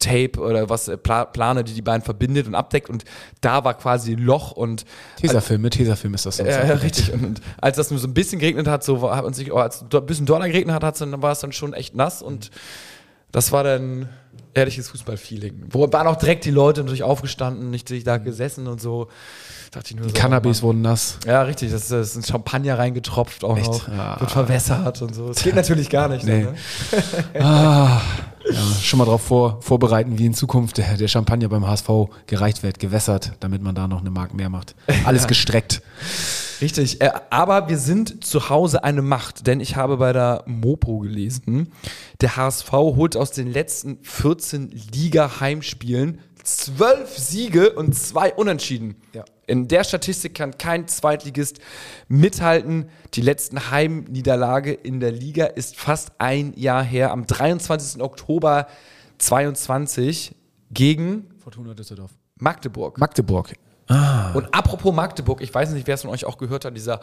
[0.00, 3.04] Tape oder was, äh, Pla Plane, die die beiden verbindet und abdeckt und
[3.40, 4.84] da war quasi ein Loch und
[5.20, 6.50] Tesafilm, mit Tesafilm ist das sonst.
[6.50, 6.82] ja, ja, abgedeckt.
[6.82, 7.14] richtig.
[7.14, 9.58] Und, und als das nur so ein bisschen geregnet hat, so hat man sich, oh,
[9.58, 12.50] als es ein bisschen doller geregnet hat, dann, war es dann schon echt nass und
[13.30, 14.08] das war dann
[14.54, 15.64] ehrliches Fußballfeeling.
[15.70, 19.08] Wo waren auch direkt die Leute natürlich aufgestanden, nicht sich da gesessen und so.
[19.72, 21.18] Dachte ich nur Die so, Cannabis oh wurden nass.
[21.26, 21.72] Ja, richtig.
[21.72, 23.66] Das ist, das ist ein Champagner reingetropft auch Echt?
[23.66, 23.88] noch.
[23.88, 24.20] Ah.
[24.20, 25.28] Wird verwässert und so.
[25.28, 26.24] Das geht natürlich gar nicht.
[26.24, 26.44] Nee.
[26.44, 26.54] Ne?
[27.40, 28.00] Ah,
[28.48, 31.88] ja, schon mal darauf vor, vorbereiten, wie in Zukunft der, der Champagner beim HSV
[32.26, 34.74] gereicht wird, gewässert, damit man da noch eine Mark mehr macht.
[35.04, 35.82] Alles gestreckt.
[36.60, 40.98] Richtig, äh, aber wir sind zu Hause eine Macht, denn ich habe bei der Mopo
[40.98, 41.72] gelesen,
[42.20, 48.96] der HSV holt aus den letzten 14 Liga-Heimspielen zwölf Siege und zwei Unentschieden.
[49.12, 49.24] Ja.
[49.46, 51.58] In der Statistik kann kein Zweitligist
[52.08, 52.88] mithalten.
[53.14, 58.02] Die letzten Heimniederlage in der Liga ist fast ein Jahr her, am 23.
[58.02, 58.68] Oktober
[59.18, 60.34] 22
[60.70, 62.12] gegen Fortuna Düsseldorf.
[62.38, 62.98] Magdeburg.
[62.98, 63.52] Magdeburg.
[63.88, 67.00] Und apropos Magdeburg, ich weiß nicht, wer es von euch auch gehört hat, dieser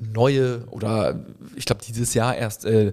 [0.00, 1.18] neue oder
[1.56, 2.92] ich glaube dieses Jahr erst äh,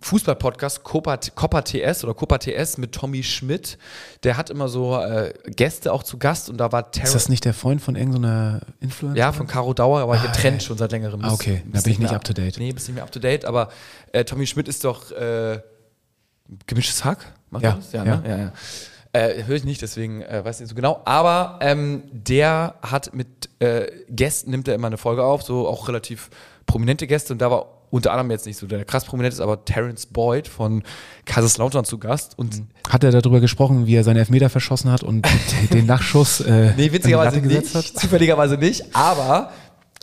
[0.00, 3.78] Fußball-Podcast Copa, Copa TS oder Copa TS mit Tommy Schmidt.
[4.24, 7.12] Der hat immer so äh, Gäste auch zu Gast und da war Ist Terror.
[7.12, 9.16] das nicht der Freund von irgendeiner Influencer?
[9.18, 11.24] Ja, von Caro Dauer, aber getrennt schon seit längerem.
[11.24, 11.62] Ah, okay.
[11.66, 12.58] Da bin ich nicht mehr- up to date.
[12.58, 13.68] Nee, bist nicht mehr up to date, aber
[14.12, 15.60] äh, Tommy Schmidt ist doch äh,
[16.66, 17.32] gemischtes Hack?
[17.50, 17.92] Macht Ja, das?
[17.92, 18.16] Ja, ja.
[18.16, 18.28] Ne?
[18.28, 18.52] ja, ja.
[19.14, 21.02] Äh, Höre ich nicht, deswegen äh, weiß ich nicht so genau.
[21.04, 25.88] Aber ähm, der hat mit äh, Gästen, nimmt er immer eine Folge auf, so auch
[25.88, 26.30] relativ
[26.64, 27.34] prominente Gäste.
[27.34, 30.48] Und da war unter anderem jetzt nicht so der krass prominent ist, aber Terence Boyd
[30.48, 30.82] von
[31.26, 32.38] Kaiserslautern zu Gast.
[32.38, 35.26] Und Hat er darüber gesprochen, wie er seinen Elfmeter verschossen hat und
[35.72, 37.66] den Nachschuss äh, Nee, witzigerweise nicht.
[37.66, 38.96] Zufälligerweise nicht.
[38.96, 39.52] Aber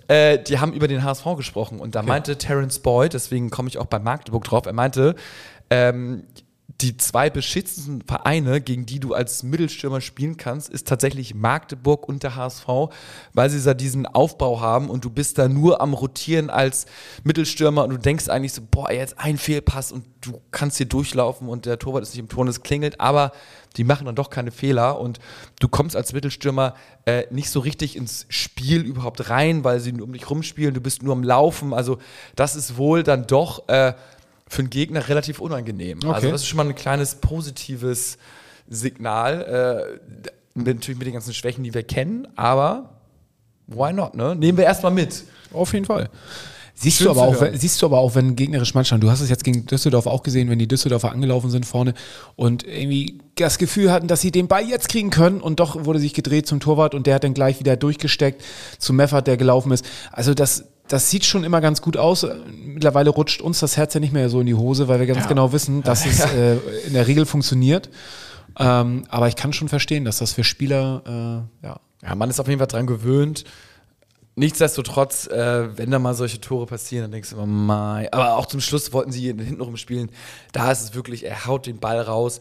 [0.08, 1.80] äh, die haben über den HSV gesprochen.
[1.80, 5.15] Und da meinte Terence Boyd, deswegen komme ich auch bei Magdeburg drauf, er meinte,
[5.72, 6.26] ähm,
[6.82, 12.21] die zwei beschissensten Vereine, gegen die du als Mittelstürmer spielen kannst, ist tatsächlich Magdeburg und
[12.21, 12.67] der HSV,
[13.34, 16.86] weil sie da diesen Aufbau haben und du bist da nur am Rotieren als
[17.23, 21.49] Mittelstürmer und du denkst eigentlich so, boah, jetzt ein Fehlpass und du kannst hier durchlaufen
[21.49, 23.32] und der Torwart ist nicht im Tor und es klingelt, aber
[23.75, 25.19] die machen dann doch keine Fehler und
[25.60, 30.05] du kommst als Mittelstürmer äh, nicht so richtig ins Spiel überhaupt rein, weil sie nur
[30.05, 31.97] um dich rumspielen, du bist nur am Laufen, also
[32.36, 33.93] das ist wohl dann doch äh,
[34.50, 36.00] für einen Gegner relativ unangenehm.
[36.04, 36.32] Also Okay.
[36.32, 38.18] das ist schon mal ein kleines positives
[38.68, 40.00] Signal,
[40.56, 43.00] äh, natürlich mit den ganzen Schwächen, die wir kennen, aber
[43.68, 44.36] why not, ne?
[44.36, 45.24] Nehmen wir erstmal mit.
[45.54, 46.10] Auf jeden Fall.
[46.76, 49.20] Siehst Schön du, aber auch, wenn- siehst du aber auch, wenn gegnerisch Mannschaft, du hast
[49.20, 51.94] es jetzt gegen Düsseldorf auch gesehen, wenn die Düsseldorfer angelaufen sind vorne
[52.38, 56.00] und irgendwie das Gefühl hatten, dass sie den Ball jetzt kriegen können und doch wurde
[56.00, 58.42] sich gedreht zum Torwart und der hat dann gleich wieder durchgesteckt
[58.78, 59.84] zu Meffert, der gelaufen ist.
[60.14, 62.25] Also das, das sieht schon immer ganz gut aus.
[62.52, 65.28] Mittlerweile rutscht uns das Herz ja nicht mehr so in die Hose, weil wir ganz
[65.28, 67.89] genau wissen, dass es äh, in der Regel funktioniert.
[68.58, 72.39] Ähm, aber ich kann schon verstehen, dass das für Spieler, äh, ja, Ja, man ist
[72.39, 73.45] auf jeden Fall dran gewöhnt.
[74.36, 78.12] Nichtsdestotrotz, äh, wenn da mal solche Tore passieren, dann denkst du immer, mein.
[78.12, 80.10] Aber auch zum Schluss wollten sie hinten rumspielen.
[80.54, 82.39] Da ist es wirklich, er haut den Ball raus.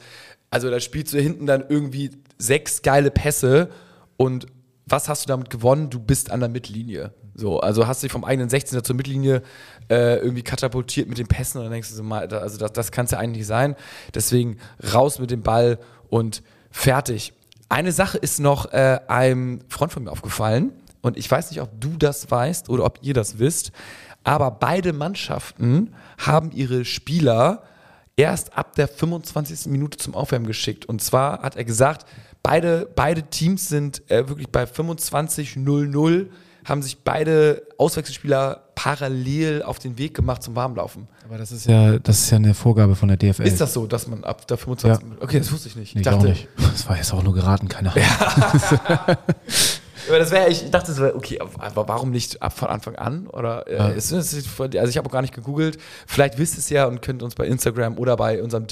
[0.50, 3.68] Also da spielst du hinten dann irgendwie sechs geile Pässe
[4.16, 4.46] und
[4.86, 5.90] was hast du damit gewonnen?
[5.90, 7.12] Du bist an der Mittellinie.
[7.38, 9.42] So, also hast dich vom eigenen 16er zur Mittellinie
[9.88, 12.90] äh, irgendwie katapultiert mit den Pässen und dann denkst du so mal, also das, das
[12.90, 13.76] kann es ja eigentlich sein.
[14.12, 14.58] Deswegen
[14.92, 15.78] raus mit dem Ball
[16.10, 17.32] und fertig.
[17.68, 21.80] Eine Sache ist noch äh, einem Freund von mir aufgefallen und ich weiß nicht, ob
[21.80, 23.70] du das weißt oder ob ihr das wisst,
[24.24, 27.62] aber beide Mannschaften haben ihre Spieler
[28.16, 29.70] erst ab der 25.
[29.70, 30.86] Minute zum Aufwärmen geschickt.
[30.86, 32.04] Und zwar hat er gesagt,
[32.42, 36.26] beide, beide Teams sind äh, wirklich bei 25-0-0,
[36.68, 41.08] haben sich beide Auswechselspieler parallel auf den Weg gemacht zum Warmlaufen.
[41.24, 43.42] aber das ist ja, das ist ja eine Vorgabe von der DFL.
[43.42, 45.02] Ist das so, dass man ab der 25.
[45.02, 45.16] Ja.
[45.20, 45.94] Okay, das wusste ich nicht.
[45.94, 46.48] Nee, Ich dachte, nicht.
[46.56, 48.04] Das war jetzt auch nur geraten, keine Ahnung.
[50.08, 53.26] Aber das wäre, ich dachte so, okay, aber warum nicht ab von Anfang an?
[53.26, 55.78] Oder äh, ist, ist, ist, also ich habe auch gar nicht gegoogelt.
[56.06, 58.66] Vielleicht wisst ihr es ja und könnt uns bei Instagram oder bei unserem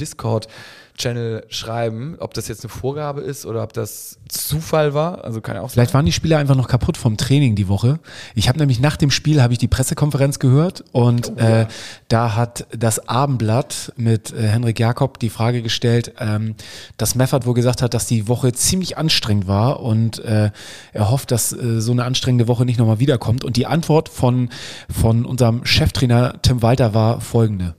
[0.97, 5.25] Discord-Channel schreiben, ob das jetzt eine Vorgabe ist oder ob das Zufall war.
[5.25, 8.01] Also ja auch Vielleicht waren die Spieler einfach noch kaputt vom Training die Woche.
[8.35, 11.67] Ich habe nämlich nach dem Spiel habe ich die Pressekonferenz gehört und äh,
[12.09, 16.55] da hat das Abendblatt mit äh, Henrik Jakob die Frage gestellt, ähm,
[16.97, 20.51] dass Meffert wohl gesagt hat, dass die Woche ziemlich anstrengend war und äh,
[20.93, 23.45] er hofft, dass äh, so eine anstrengende Woche nicht nochmal wiederkommt.
[23.45, 24.49] Und die Antwort von,
[24.91, 27.75] von unserem Cheftrainer Tim Walter war folgende.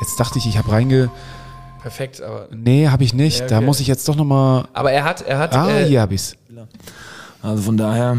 [0.00, 1.10] Jetzt dachte ich, ich habe reinge...
[1.82, 2.48] perfekt, aber.
[2.54, 3.40] Nee, habe ich nicht.
[3.40, 3.66] Ja, Da okay.
[3.66, 4.66] muss ich jetzt doch nochmal...
[4.72, 5.54] Aber er hat, er hat.
[5.54, 6.36] Ah, äh, hier habe ich's.
[7.42, 8.18] Also von daher,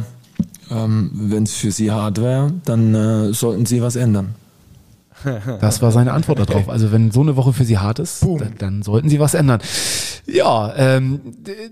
[0.72, 4.36] ähm, wenn es für Sie hart wäre, dann äh, sollten Sie was ändern.
[5.60, 6.70] Das war seine Antwort darauf.
[6.70, 9.60] Also wenn so eine Woche für Sie hart ist, dann, dann sollten Sie was ändern.
[10.28, 11.22] Ja, ähm,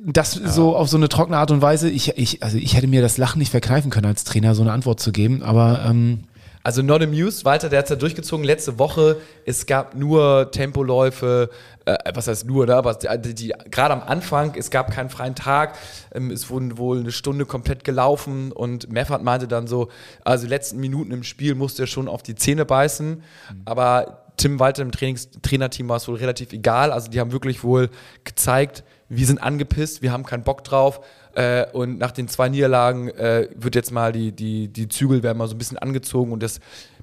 [0.04, 1.89] das so auf so eine trockene Art und Weise.
[1.89, 4.72] Ich, ich, also ich hätte mir das Lachen nicht verkneifen können, als Trainer so eine
[4.72, 5.44] Antwort zu geben.
[5.44, 6.22] Aber ähm,
[6.65, 9.21] Also not amused, Walter, der hat es ja durchgezogen letzte Woche.
[9.45, 11.51] Es gab nur Tempoläufe,
[11.86, 12.75] äh, was heißt nur, ne?
[12.75, 15.78] aber die, die, gerade am Anfang, es gab keinen freien Tag,
[16.12, 19.89] ähm, es wurden wohl eine Stunde komplett gelaufen und Meffert meinte dann so,
[20.23, 23.21] also die letzten Minuten im Spiel musste er schon auf die Zähne beißen,
[23.65, 27.63] aber Tim Walter im Trainings Trainerteam war es wohl relativ egal, also die haben wirklich
[27.63, 27.91] wohl
[28.23, 31.02] gezeigt, wir sind angepisst, wir haben keinen Bock drauf.
[31.36, 35.38] Äh, und nach den zwei Niederlagen äh, wird jetzt mal die, die, die Zügel werden
[35.38, 36.60] mal so ein bisschen angezogen und das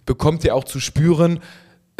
[0.06, 1.40] bekommt ihr auch zu spüren.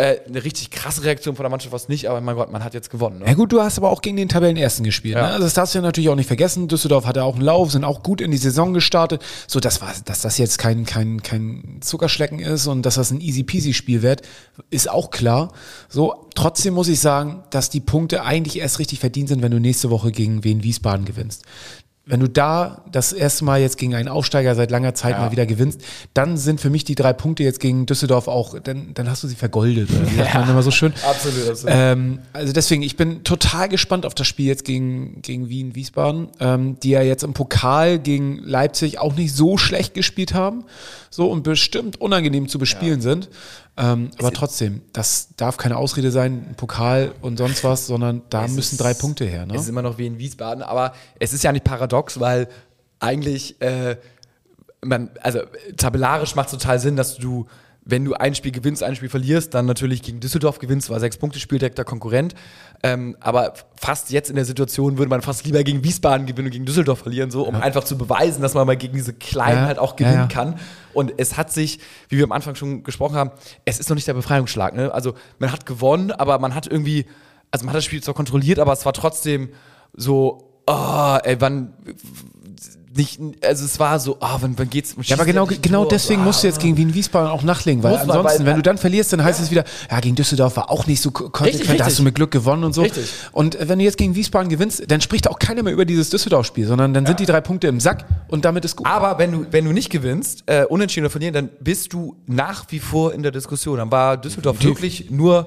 [0.03, 2.65] Äh, eine richtig krasse Reaktion von der Mannschaft war es nicht, aber mein Gott, man
[2.65, 3.21] hat jetzt gewonnen.
[3.21, 3.27] Ne?
[3.27, 5.15] ja gut, du hast aber auch gegen den Tabellenersten gespielt.
[5.15, 5.23] Ja.
[5.23, 5.29] Ne?
[5.29, 6.67] Also das darfst du ja natürlich auch nicht vergessen.
[6.67, 9.23] Düsseldorf hatte auch einen Lauf, sind auch gut in die Saison gestartet.
[9.47, 13.21] So, das war, dass das jetzt kein, kein, kein Zuckerschlecken ist und dass das ein
[13.21, 14.23] easy peasy Spiel wird,
[14.71, 15.53] ist auch klar.
[15.89, 19.61] So, trotzdem muss ich sagen, dass die Punkte eigentlich erst richtig verdient sind, wenn du
[19.61, 21.45] nächste Woche gegen Wien Wiesbaden gewinnst.
[22.05, 25.47] Wenn du da das erste Mal jetzt gegen einen Aufsteiger seit langer Zeit mal wieder
[25.47, 25.83] gewinnst,
[26.15, 29.29] dann sind für mich die drei Punkte jetzt gegen Düsseldorf auch, dann, dann hast du
[29.29, 29.89] sie vergoldet.
[29.89, 30.93] Oder wie sagt man immer so schön.
[31.09, 31.75] Absolut, absolut.
[31.77, 36.27] Ähm, also deswegen, ich bin total gespannt auf das Spiel jetzt gegen, gegen Wien, Wiesbaden,
[36.41, 40.65] ähm, die ja jetzt im Pokal gegen Leipzig auch nicht so schlecht gespielt haben.
[41.09, 43.29] So und bestimmt unangenehm zu bespielen sind.
[43.77, 48.75] Ähm, aber trotzdem, das darf keine Ausrede sein, Pokal und sonst was, sondern da müssen
[48.75, 49.47] ist- drei Punkte her.
[49.47, 49.55] Ne?
[49.55, 52.49] Es ist immer noch wie in Wiesbaden, aber es ist ja nicht paradox, weil
[53.01, 53.97] eigentlich, äh,
[54.85, 55.41] man, also
[55.77, 57.47] tabellarisch macht es total Sinn, dass du,
[57.85, 61.17] wenn du ein Spiel gewinnst, ein Spiel verlierst, dann natürlich gegen Düsseldorf gewinnst, war sechs
[61.17, 62.35] Punkte Spiel direkter Konkurrent.
[62.85, 66.53] Ähm, aber fast jetzt in der Situation würde man fast lieber gegen Wiesbaden gewinnen und
[66.53, 69.67] gegen Düsseldorf verlieren, so um einfach zu beweisen, dass man mal gegen diese Kleinen Ja,
[69.67, 70.27] halt auch ja, gewinnen ja.
[70.29, 70.59] kann.
[70.95, 73.31] Und es hat sich, wie wir am Anfang schon gesprochen haben,
[73.65, 74.75] es ist noch nicht der Befreiungsschlag.
[74.75, 74.93] Ne?
[74.93, 77.07] Also man hat gewonnen, aber man hat irgendwie,
[77.51, 79.51] also man hat das Spiel zwar kontrolliert, aber es war trotzdem
[79.95, 81.75] so, oh, ey, wann
[82.95, 84.95] nicht, also es war so, ah, wann, wann geht's?
[85.03, 88.01] Ja, aber genau, genau deswegen musst du jetzt gegen Wien Wiesbaden auch nachlegen, weil man,
[88.03, 90.87] ansonsten, weil- wenn du dann verlierst, dann heißt es wieder, ja, gegen Düsseldorf war auch
[90.87, 92.83] nicht so ko- konsequent, Richtig, da hast du mit Glück gewonnen und so.
[92.83, 93.11] Richtig.
[93.33, 96.11] Und äh, wenn du jetzt gegen Wiesbaden gewinnst, dann spricht auch keiner mehr über dieses
[96.11, 98.87] Düsseldorf-Spiel, sondern dann sind die drei Punkte im Sack und damit ist gut.
[98.87, 102.67] Aber wenn du, wenn du nicht gewinnst, äh, unentschieden oder verlieren, dann bist du nach
[102.69, 103.79] wie vor in der Diskussion.
[103.79, 105.47] Dann war Düsseldorf wirklich nur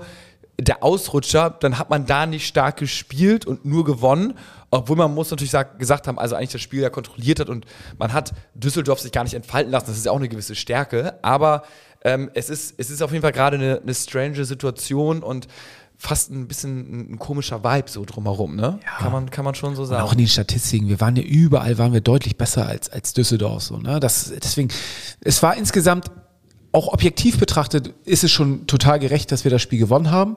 [0.59, 4.35] der Ausrutscher, dann hat man da nicht stark gespielt und nur gewonnen.
[4.75, 7.65] Obwohl man muss natürlich sag, gesagt haben, also eigentlich das Spiel ja kontrolliert hat und
[7.97, 9.87] man hat Düsseldorf sich gar nicht entfalten lassen.
[9.87, 11.17] Das ist ja auch eine gewisse Stärke.
[11.21, 11.63] Aber
[12.03, 15.47] ähm, es, ist, es ist auf jeden Fall gerade eine, eine strange Situation und
[15.97, 18.79] fast ein bisschen ein, komischer Vibe so drumherum, ne?
[18.99, 20.03] Kann, man, kann man schon so Und sagen.
[20.03, 23.63] auch in den Statistiken, wir waren ja überall, waren wir deutlich besser als, als Düsseldorf.
[23.63, 23.99] So, ne?
[24.01, 24.69] das, deswegen,
[25.21, 26.11] es war insgesamt,
[26.73, 30.35] auch objektiv betrachtet, ist es schon total gerecht, dass wir das Spiel gewonnen haben.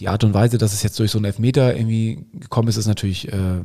[0.00, 2.86] Die Art und Weise, dass es jetzt durch so einen Elfmeter irgendwie gekommen ist, ist
[2.86, 3.60] natürlich äh,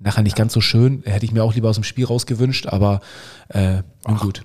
[0.00, 1.02] nachher nicht ganz so schön.
[1.04, 3.00] Hätte ich mir auch lieber aus dem Spiel rausgewünscht, aber
[3.48, 4.42] äh, nun gut.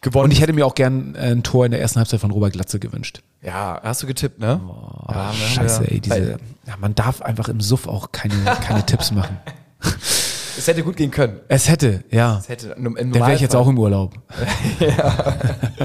[0.00, 0.24] gewonnen.
[0.24, 2.78] Und ich hätte mir auch gern ein Tor in der ersten Halbzeit von Robert Glatze
[2.80, 3.20] gewünscht.
[3.42, 4.60] ja, hast du getippt, ne?
[4.68, 6.30] Oh, Ja, scheiße, ja- ey, diese,
[6.66, 9.38] ja, man darf einfach im Suff auch keine, keine Tipps machen.
[10.58, 11.38] Es hätte gut gehen können.
[11.48, 12.38] Es hätte, ja.
[12.38, 14.14] Es hätte Dann wäre ich jetzt auch im Urlaub.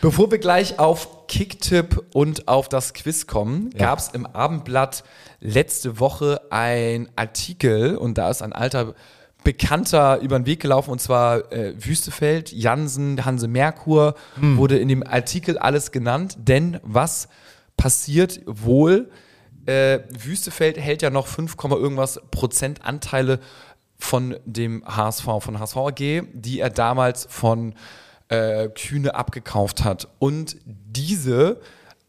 [0.00, 5.02] Bevor wir gleich auf Kicktipp und auf das Quiz kommen, gab es im Abendblatt
[5.40, 8.94] letzte Woche ein Artikel und da ist ein alter
[9.42, 15.02] Bekannter über den Weg gelaufen und zwar äh, Wüstefeld, Jansen, Hanse Merkur wurde in dem
[15.02, 17.28] Artikel alles genannt, denn was
[17.78, 19.08] passiert wohl?
[19.64, 23.40] Äh, Wüstefeld hält ja noch 5, Komma irgendwas Prozent Anteile
[23.96, 27.74] von dem HSV, von HSV AG, die er damals von
[28.32, 30.08] äh, Kühne abgekauft hat.
[30.18, 31.60] Und diese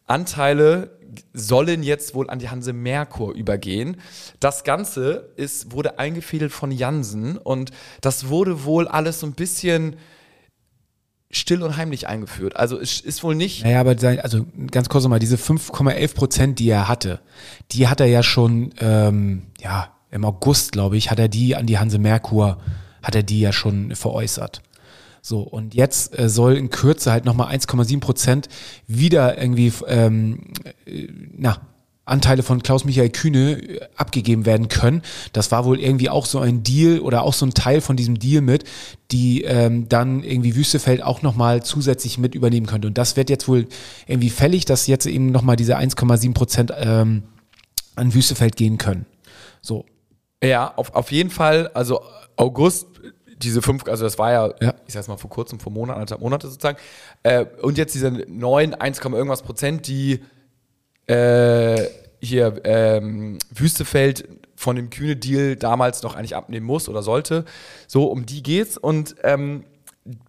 [0.08, 0.98] Anteile
[1.34, 3.98] sollen jetzt wohl an die Hanse Merkur übergehen.
[4.40, 9.98] Das Ganze ist, wurde eingefädelt von Jansen und das wurde wohl alles so ein bisschen
[11.30, 12.56] still und heimlich eingeführt.
[12.56, 16.60] Also es ist wohl nicht Naja, aber sein, also ganz kurz nochmal, diese 5,11 Prozent,
[16.60, 17.20] die er hatte,
[17.72, 21.66] die hat er ja schon, ähm, ja, im August, glaube ich, hat er die an
[21.66, 22.60] die Hanse Merkur,
[23.02, 24.62] hat er die ja schon veräußert.
[25.26, 28.50] So, und jetzt äh, soll in Kürze halt nochmal 1,7 Prozent
[28.88, 30.52] wieder irgendwie, ähm,
[30.86, 31.08] äh,
[31.38, 31.62] na,
[32.04, 35.02] Anteile von Klaus-Michael Kühne äh, abgegeben werden können.
[35.32, 38.20] Das war wohl irgendwie auch so ein Deal oder auch so ein Teil von diesem
[38.20, 38.66] Deal mit,
[39.12, 42.90] die ähm, dann irgendwie Wüstefeld auch nochmal zusätzlich mit übernehmen könnte.
[42.90, 43.68] Und das wird jetzt wohl
[44.06, 47.24] irgendwie fällig, dass jetzt eben nochmal diese 1,7 Prozent ähm,
[47.96, 49.06] an Wüstefeld gehen können.
[49.62, 49.86] So.
[50.44, 52.02] Ja, auf, auf jeden Fall, also
[52.36, 52.88] August,
[53.44, 54.74] diese fünf, also das war ja, Ja.
[54.88, 56.78] ich sag's mal vor kurzem, vor Monaten, anderthalb Monate sozusagen,
[57.24, 60.22] äh, und jetzt diese neuen 1, irgendwas Prozent, die
[61.08, 61.88] äh,
[62.22, 67.44] hier ähm, Wüstefeld von dem Kühne-Deal damals noch eigentlich abnehmen muss oder sollte.
[67.88, 68.78] So, um die geht's.
[68.78, 69.66] Und ähm,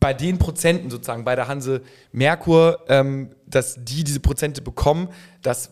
[0.00, 5.08] bei den Prozenten sozusagen, bei der Hanse Merkur, ähm, dass die diese Prozente bekommen,
[5.42, 5.70] das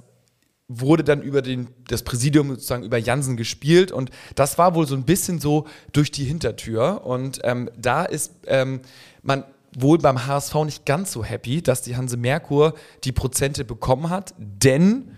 [0.68, 4.94] wurde dann über den, das Präsidium sozusagen über Jansen gespielt und das war wohl so
[4.94, 8.80] ein bisschen so durch die Hintertür und ähm, da ist ähm,
[9.22, 9.44] man
[9.76, 14.34] wohl beim HSV nicht ganz so happy, dass die Hanse Merkur die Prozente bekommen hat,
[14.38, 15.10] denn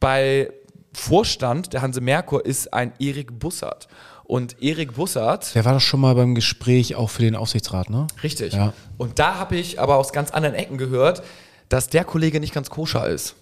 [0.00, 0.50] bei
[0.92, 3.88] Vorstand der Hanse Merkur ist ein Erik Bussard
[4.24, 8.06] und Erik Bussard Der war doch schon mal beim Gespräch auch für den Aufsichtsrat, ne?
[8.22, 8.52] Richtig.
[8.52, 8.72] Ja.
[8.96, 11.22] Und da habe ich aber aus ganz anderen Ecken gehört,
[11.68, 13.34] dass der Kollege nicht ganz koscher ist.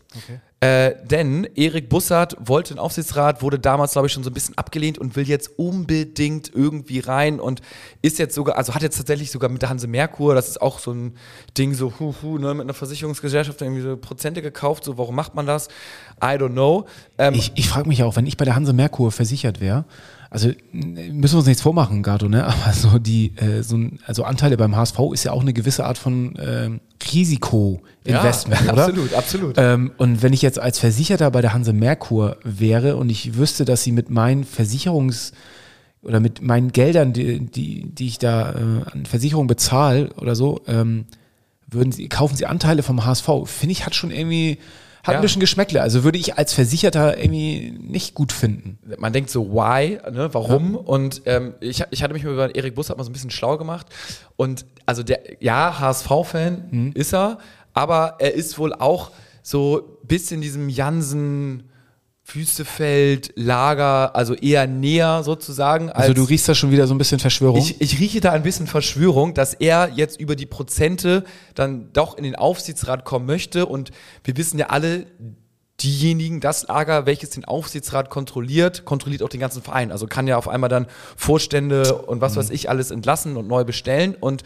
[0.61, 4.57] Äh, denn Erik Bussard wollte den Aufsichtsrat, wurde damals, glaube ich, schon so ein bisschen
[4.57, 7.61] abgelehnt und will jetzt unbedingt irgendwie rein und
[8.01, 10.79] ist jetzt sogar, also hat jetzt tatsächlich sogar mit der Hanse Merkur, das ist auch
[10.79, 11.17] so ein
[11.59, 15.35] Ding, so hu, hu, ne, mit einer Versicherungsgesellschaft irgendwie so Prozente gekauft, so warum macht
[15.35, 15.69] man das?
[16.23, 16.87] I don't know.
[17.19, 19.85] Ähm, Ich, ich frage mich auch, wenn ich bei der Hanse Merkur versichert wäre,
[20.31, 22.45] also müssen wir uns nichts vormachen, Gato, ne?
[22.47, 25.85] Aber so die, äh, so ein, also Anteile beim HSV ist ja auch eine gewisse
[25.85, 26.81] Art von ähm,
[27.12, 28.87] Risikoinvestment, ja, oder?
[28.87, 29.55] Absolut, absolut.
[29.59, 33.65] Ähm, und wenn ich jetzt als Versicherter bei der Hanse Merkur wäre und ich wüsste,
[33.65, 35.33] dass sie mit meinen Versicherungs-
[36.03, 40.61] oder mit meinen Geldern, die, die, die ich da äh, an Versicherung bezahle oder so,
[40.67, 41.07] ähm,
[41.69, 43.29] würden sie, kaufen sie Anteile vom HSV.
[43.45, 44.59] Finde ich, hat schon irgendwie,
[45.07, 45.19] hat Ja.
[45.19, 45.81] ein bisschen Geschmäckle.
[45.83, 48.79] Also würde ich als Versicherter irgendwie nicht gut finden.
[48.99, 50.75] man denkt so, why, ne, warum?
[50.75, 53.57] Und ähm, ich, ich hatte mich mal über Erik Bussard mal so ein bisschen schlau
[53.59, 53.87] gemacht.
[54.37, 57.38] Und also der, ja, HSV-Fan ist er,
[57.73, 59.11] aber er ist wohl auch
[59.42, 61.64] so bis in diesem Jansen
[62.27, 65.91] Wüstefeld, Lager, also eher näher sozusagen.
[65.91, 67.59] Also du riechst da schon wieder so ein bisschen Verschwörung.
[67.59, 72.19] Ich, ich rieche da ein bisschen Verschwörung, dass er jetzt über die Prozente dann doch
[72.19, 73.67] in den Aufsichtsrat kommen möchte.
[73.67, 73.93] Und
[74.25, 75.07] wir wissen ja alle,
[75.83, 79.93] diejenigen, das Lager, welches den Aufsichtsrat kontrolliert, kontrolliert auch den ganzen Verein.
[79.93, 80.87] Also kann ja auf einmal dann
[81.17, 84.17] Vorstände und was weiß ich alles entlassen und neu bestellen.
[84.19, 84.43] Und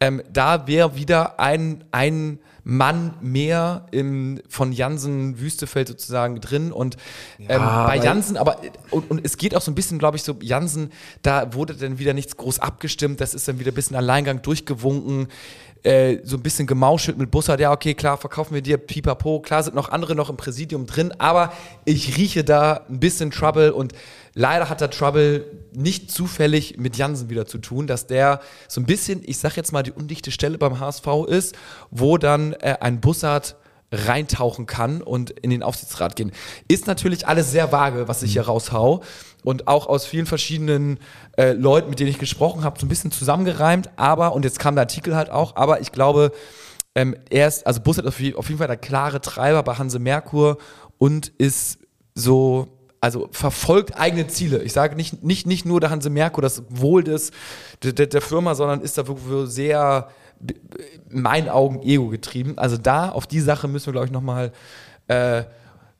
[0.00, 6.72] ähm, da wäre wieder ein, ein Mann mehr im, von Jansen Wüstefeld sozusagen drin.
[6.72, 6.96] Und
[7.38, 8.60] ähm, bei aber- Jansen, aber
[8.90, 10.90] und, und es geht auch so ein bisschen, glaube ich, so, Jansen,
[11.22, 15.28] da wurde dann wieder nichts groß abgestimmt, das ist dann wieder ein bisschen Alleingang durchgewunken.
[15.82, 19.62] Äh, so ein bisschen gemauschelt mit Bussard, ja, okay, klar, verkaufen wir dir Pipapo, klar
[19.62, 21.54] sind noch andere noch im Präsidium drin, aber
[21.86, 23.94] ich rieche da ein bisschen Trouble und
[24.34, 28.84] leider hat der Trouble nicht zufällig mit Jansen wieder zu tun, dass der so ein
[28.84, 31.56] bisschen, ich sag jetzt mal, die undichte Stelle beim HSV ist,
[31.90, 33.56] wo dann äh, ein Bussard
[33.92, 36.32] reintauchen kann und in den Aufsichtsrat gehen.
[36.68, 39.02] Ist natürlich alles sehr vage, was ich hier raushau.
[39.42, 40.98] Und auch aus vielen verschiedenen
[41.36, 43.90] äh, Leuten, mit denen ich gesprochen habe, so ein bisschen zusammengereimt.
[43.96, 46.32] Aber, und jetzt kam der Artikel halt auch, aber ich glaube,
[46.94, 49.98] ähm, er ist, also Bus hat auf, auf jeden Fall der klare Treiber bei Hanse
[49.98, 50.58] Merkur
[50.98, 51.78] und ist
[52.14, 52.68] so,
[53.00, 54.62] also verfolgt eigene Ziele.
[54.62, 57.30] Ich sage nicht, nicht, nicht nur der Hanse Merkur, das Wohl des,
[57.82, 60.08] der, der, Firma, sondern ist da wirklich sehr,
[61.10, 62.58] in meinen Augen, ego getrieben.
[62.58, 64.52] Also da, auf die Sache müssen wir, glaube ich, nochmal
[65.08, 65.44] äh,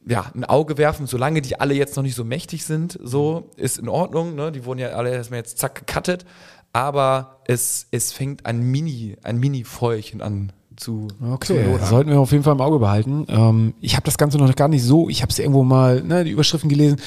[0.07, 1.07] ja, ein Auge werfen.
[1.07, 4.35] Solange die alle jetzt noch nicht so mächtig sind, so ist in Ordnung.
[4.35, 4.53] Ne?
[4.53, 6.24] Die wurden ja alle erstmal jetzt zack gecuttet.
[6.72, 11.86] Aber es, es fängt ein Mini, ein Mini-Feuerchen an zu, zu Okay, lodern.
[11.86, 13.26] sollten wir auf jeden Fall im Auge behalten.
[13.28, 16.24] Ähm, ich habe das Ganze noch gar nicht so, ich habe es irgendwo mal, ne,
[16.24, 16.98] die Überschriften gelesen,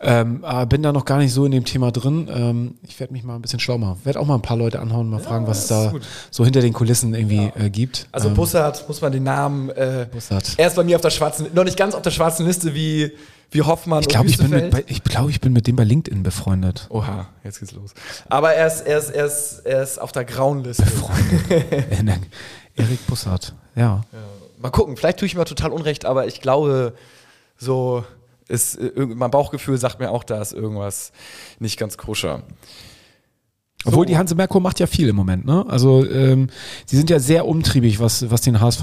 [0.00, 2.28] ähm, aber bin da noch gar nicht so in dem Thema drin.
[2.32, 3.98] Ähm, ich werde mich mal ein bisschen schlau machen.
[4.04, 5.92] Werde auch mal ein paar Leute anhauen, mal fragen, was es da
[6.30, 8.06] so hinter den Kulissen irgendwie äh, gibt.
[8.12, 10.54] Also ähm, Bussard, muss man den Namen, äh, Bussard.
[10.56, 13.12] er ist bei mir auf der schwarzen, noch nicht ganz auf der schwarzen Liste wie,
[13.50, 16.22] wie Hoffmann Ich glaube, ich, bin mit, ich, glaub, ich bin mit dem bei LinkedIn
[16.22, 16.86] befreundet.
[16.90, 17.94] Oha, jetzt geht's los.
[18.28, 20.84] Aber er ist, er ist, er ist, er ist auf der grauen Liste.
[21.50, 22.18] Äh, ne,
[22.76, 24.02] Erik Bussard, ja.
[24.58, 26.94] Mal gucken, vielleicht tue ich mir total unrecht, aber ich glaube,
[27.56, 28.04] so
[28.48, 31.12] ist, mein Bauchgefühl sagt mir auch, da ist irgendwas
[31.58, 32.42] nicht ganz koscher.
[33.86, 35.64] Obwohl die Hanse Merkur macht ja viel im Moment, ne?
[35.68, 36.48] Also ähm,
[36.86, 38.82] sie sind ja sehr umtriebig, was, was den HSV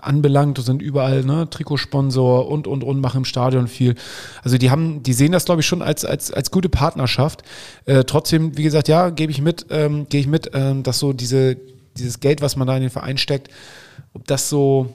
[0.00, 3.96] anbelangt, sind überall, ne, Trikotsponsor und und und machen im Stadion viel.
[4.44, 7.42] Also die haben, die sehen das, glaube ich, schon als, als, als gute Partnerschaft.
[7.86, 11.12] Äh, trotzdem, wie gesagt, ja, gebe ich mit, ähm, gehe ich mit, ähm, dass so
[11.12, 11.56] diese,
[11.96, 13.48] dieses Geld, was man da in den Verein steckt,
[14.12, 14.94] ob das so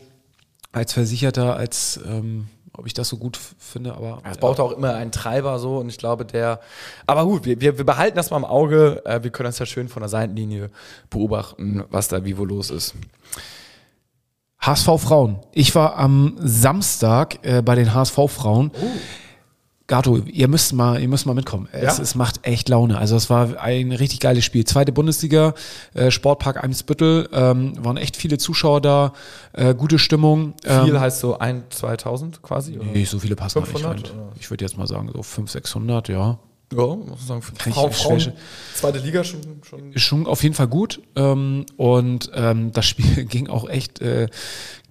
[0.72, 4.94] als Versicherter, als ähm, ob ich das so gut finde, aber Es braucht auch immer
[4.94, 6.60] einen Treiber so und ich glaube, der.
[7.08, 9.02] Aber gut, wir, wir, wir behalten das mal im Auge.
[9.06, 10.70] Äh, wir können das ja schön von der Seitenlinie
[11.10, 12.96] beobachten, was da wie wo los ist.
[14.60, 15.40] HSV Frauen.
[15.54, 18.72] Ich war am Samstag äh, bei den HSV Frauen.
[19.88, 21.68] Gato, ihr müsst mal, ihr müsst mal mitkommen.
[21.72, 22.04] Es, Ja?
[22.04, 22.98] es macht echt Laune.
[22.98, 24.66] Also es war ein richtig geiles Spiel.
[24.66, 25.54] Zweite Bundesliga,
[25.94, 29.14] äh, Sportpark Eimsbüttel, ähm, waren echt viele Zuschauer da,
[29.54, 30.56] äh, gute Stimmung.
[30.64, 32.78] Viel ähm, heißt so ein, 2000 quasi?
[32.80, 32.86] oder?
[32.86, 34.20] Nee, so viele passen da nicht 500 rein.
[34.40, 36.40] Ich würde jetzt mal sagen, so 500, 600, ja.
[36.78, 38.34] Ja, muss man sagen, für Frau, Frauen,
[38.74, 39.42] zweite Liga schon.
[39.64, 41.02] schon Ist schon auf jeden Fall gut.
[41.16, 44.28] Ähm, und ähm, das Spiel ging auch echt, äh,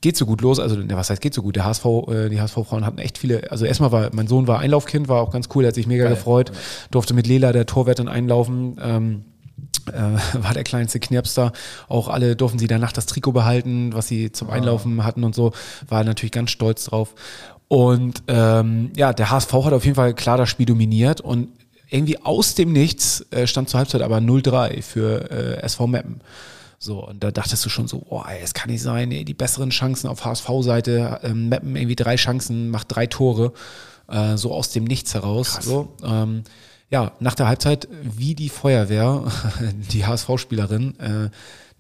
[0.01, 0.59] geht so gut los.
[0.59, 1.57] Also, ne, was heißt geht so gut?
[1.57, 3.51] Der HSV, äh, die HSV-Frauen hatten echt viele.
[3.51, 6.09] Also erstmal war, mein Sohn war Einlaufkind, war auch ganz cool, der hat sich mega
[6.09, 6.53] gefreut.
[6.91, 8.77] Durfte mit Lela, der Torwärtin, einlaufen.
[8.83, 9.25] Ähm,
[9.93, 9.93] äh,
[10.43, 11.53] war der kleinste Knirpster.
[11.89, 15.53] Auch alle durften sie danach das Trikot behalten, was sie zum Einlaufen hatten und so.
[15.89, 17.15] War natürlich ganz stolz drauf.
[17.69, 21.49] Und ähm, ja, der HSV hat auf jeden Fall klar das Spiel dominiert und
[21.95, 26.21] irgendwie aus dem Nichts äh, stand zur Halbzeit aber 0-3 für äh, SV Meppen.
[26.79, 29.33] So, und da dachtest du schon so, oh, ey, es kann nicht sein, ey, die
[29.33, 33.53] besseren Chancen auf HSV-Seite, ähm, Meppen irgendwie drei Chancen, macht drei Tore,
[34.09, 35.59] äh, so aus dem Nichts heraus.
[35.63, 36.43] So, ähm,
[36.91, 39.25] ja, nach der Halbzeit, wie die Feuerwehr,
[39.93, 41.31] die HSV-Spielerin, äh,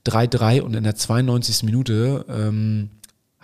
[0.09, 1.64] 3-3 und in der 92.
[1.64, 2.90] Minute ähm,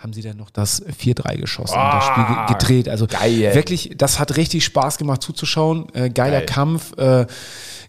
[0.01, 2.89] haben sie dann noch das 4-3 geschossen und das Spiel ge gedreht.
[2.89, 3.53] Also geil.
[3.53, 5.87] wirklich, das hat richtig Spaß gemacht zuzuschauen.
[5.93, 6.45] Äh, geiler Geil.
[6.47, 7.27] Kampf, äh,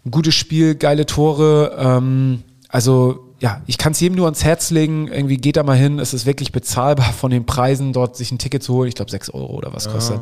[0.05, 1.75] ein gutes Spiel, geile Tore.
[1.77, 5.07] Ähm, also ja, ich kann es jedem nur ans Herz legen.
[5.07, 5.99] Irgendwie geht da mal hin.
[5.99, 8.87] Es ist wirklich bezahlbar von den Preisen, dort sich ein Ticket zu holen.
[8.87, 10.21] Ich glaube, 6 Euro oder was kostet.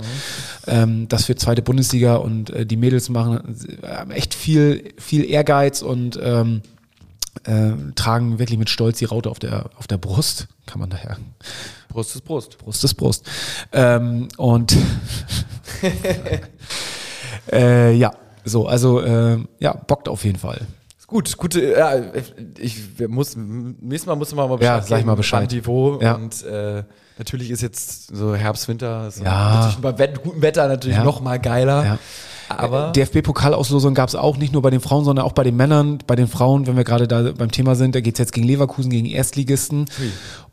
[0.65, 5.81] Ähm, das für zweite Bundesliga und äh, die Mädels machen äh, echt viel, viel Ehrgeiz
[5.81, 6.61] und ähm,
[7.45, 11.17] äh, tragen wirklich mit Stolz die Raute auf der, auf der Brust, kann man daher.
[11.89, 12.57] Brust ist Brust.
[12.57, 13.25] Brust ist Brust.
[13.73, 14.75] Ähm, und
[17.51, 18.11] äh, ja,
[18.43, 20.61] so, also äh, ja, bockt auf jeden Fall.
[20.97, 21.93] Ist gut, gute, ja,
[22.59, 22.77] ich
[23.07, 25.51] muss, nächstes Mal muss man mal Bescheid Ja, sag ich mal Bescheid.
[25.51, 26.15] Niveau Ja.
[26.15, 26.83] und äh,
[27.17, 29.55] natürlich ist jetzt so Herbst, Winter, so Ja.
[29.71, 31.03] natürlich bei gutem Wetter natürlich Ja.
[31.03, 31.85] noch mal geiler.
[31.85, 31.99] Ja.
[32.59, 35.99] Aber DFB-Pokalauslosung gab es auch nicht nur bei den Frauen, sondern auch bei den Männern.
[36.07, 38.47] Bei den Frauen, wenn wir gerade da beim Thema sind, da geht es jetzt gegen
[38.47, 39.85] Leverkusen, gegen Erstligisten.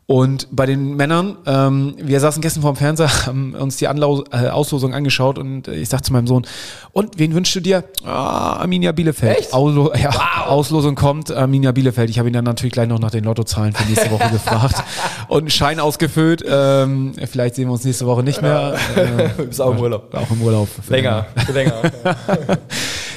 [0.09, 4.47] Und bei den Männern, ähm, wir saßen gestern vorm Fernseher, haben uns die Anlau äh,
[4.47, 6.47] Auslosung angeschaut und äh, ich sagte zu meinem Sohn,
[6.93, 7.83] und wen wünschst du dir?
[8.03, 9.37] Ah, Arminia Bielefeld.
[9.37, 9.53] Echt?
[9.53, 10.09] Auslo ja,
[10.47, 12.09] Auslosung kommt, Arminia Bielefeld.
[12.09, 14.83] Ich habe ihn dann natürlich gleich noch nach den Lottozahlen für nächste Woche gefragt
[15.27, 16.43] und einen Schein ausgefüllt.
[16.43, 18.77] Ähm, vielleicht sehen wir uns nächste Woche nicht mehr.
[18.95, 20.11] Äh, bist auch im Urlaub.
[20.15, 20.69] auch im Urlaub.
[20.87, 21.83] Länger, länger.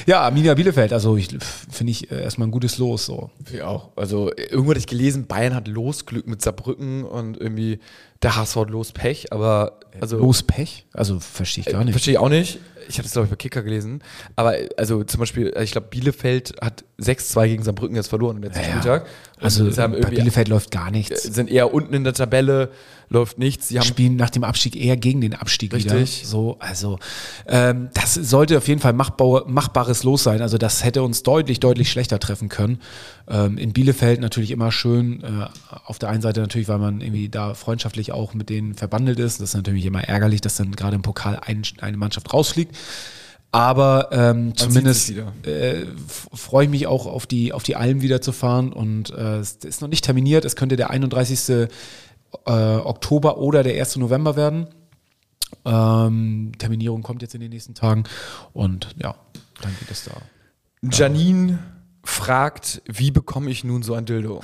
[0.05, 1.29] Ja, Arminia Bielefeld, also ich
[1.69, 3.29] finde ich äh, erstmal ein gutes Los so.
[3.51, 3.91] Ja, auch.
[3.95, 7.79] Also irgendwo hatte ich gelesen, Bayern hat Losglück mit Saarbrücken und irgendwie
[8.21, 10.85] der HSV hat Lospech, aber also Los Pech?
[10.93, 11.93] Also verstehe ich gar nicht.
[11.93, 12.59] Verstehe ich auch nicht.
[12.87, 14.01] Ich hatte es, glaube ich, bei Kicker gelesen.
[14.35, 18.61] Aber also zum Beispiel, ich glaube, Bielefeld hat 6-2 gegen Saarbrücken jetzt verloren am letzten
[18.61, 18.69] Ja.
[18.69, 19.05] Spieltag.
[19.37, 21.23] Und Also bei Bielefeld läuft gar nichts.
[21.23, 22.69] sind eher unten in der Tabelle,
[23.09, 23.67] läuft nichts.
[23.67, 25.91] Sie Spielen nach dem Abstieg eher gegen den Abstieg Richtig.
[25.93, 26.27] wieder.
[26.27, 26.97] So, also
[27.47, 30.41] ähm, das sollte auf jeden Fall machbar, machbares Los sein.
[30.41, 32.79] Also das hätte uns deutlich, deutlich schlechter treffen können.
[33.27, 35.21] Ähm, in Bielefeld natürlich immer schön.
[35.23, 35.47] Äh,
[35.85, 39.41] auf der einen Seite natürlich, weil man irgendwie da freundschaftlich auch mit denen verbandelt ist.
[39.41, 42.72] Das ist natürlich immer ärgerlich, dass dann gerade im Pokal ein, eine Mannschaft rausfliegt.
[43.51, 45.11] Aber ähm, zumindest
[45.45, 45.85] äh,
[46.33, 49.57] freue ich mich auch auf die, auf die Alm wieder zu fahren und äh, es
[49.57, 50.43] ist noch nicht terminiert.
[50.43, 51.49] Es könnte der 31.
[51.49, 51.67] Äh,
[52.45, 53.97] Oktober oder der 1.
[53.97, 54.69] November werden.
[55.65, 58.05] Ähm, Terminierung kommt jetzt in den nächsten Tagen
[58.53, 59.13] und ja,
[59.61, 60.13] dann geht es da.
[60.81, 61.59] Janine
[62.03, 64.41] fragt, wie bekomme ich nun so ein Dildo?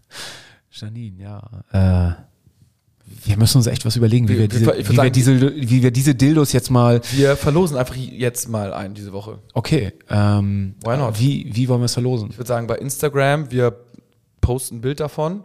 [0.72, 2.26] Janine, ja.
[3.24, 5.54] Wir müssen uns echt was überlegen, wie Wir- wir, diese, wir- wie wir, sagen, diese,
[5.56, 7.00] wie wir diese Dildos jetzt mal.
[7.12, 9.38] Wir verlosen einfach jetzt mal einen diese Woche.
[9.54, 11.18] Okay, ähm, Why not?
[11.20, 12.28] Wie, wie wollen wir es verlosen?
[12.30, 13.76] Ich würde sagen, bei Instagram, wir
[14.40, 15.44] posten ein Bild davon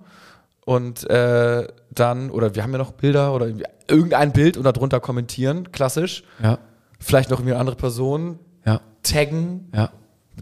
[0.66, 3.48] und äh, dann, oder wir haben ja noch Bilder oder
[3.88, 6.24] irgendein Bild und darunter kommentieren, klassisch.
[6.44, 6.58] Ja,
[7.00, 9.92] Vielleicht noch irgendwie eine andere Person ja, taggen, ja.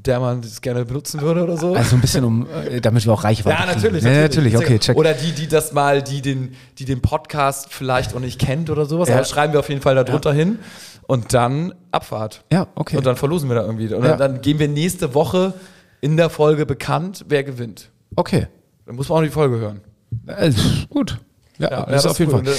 [0.04, 1.74] Der man das gerne benutzen würde oder so.
[1.74, 4.04] Also ein bisschen um, äh, damit wir auch Reichweite ja, natürlich.
[4.04, 4.16] kriegen.
[4.16, 4.98] Ja, natürlich, okay, check.
[4.98, 8.86] Oder die, die das mal, die den, die den Podcast vielleicht auch nicht kennt oder
[8.86, 9.16] sowas, Ja.
[9.16, 10.60] aber schreiben wir auf jeden Fall da drunter hin.
[11.08, 12.44] Und dann Abfahrt.
[12.52, 12.98] Ja, okay.
[12.98, 13.94] Und dann verlosen wir da irgendwie.
[13.94, 14.18] Und Ja.
[14.18, 15.54] dann, geben wir nächste Woche
[16.02, 17.92] in der Folge bekannt, wer gewinnt.
[18.16, 18.48] Okay.
[18.88, 19.82] Dann muss man auch die Folge hören.
[20.26, 20.52] Äh,
[20.90, 21.20] gut.
[21.60, 22.44] Ja, Ja, das ist auf jeden cool.
[22.46, 22.54] Fall.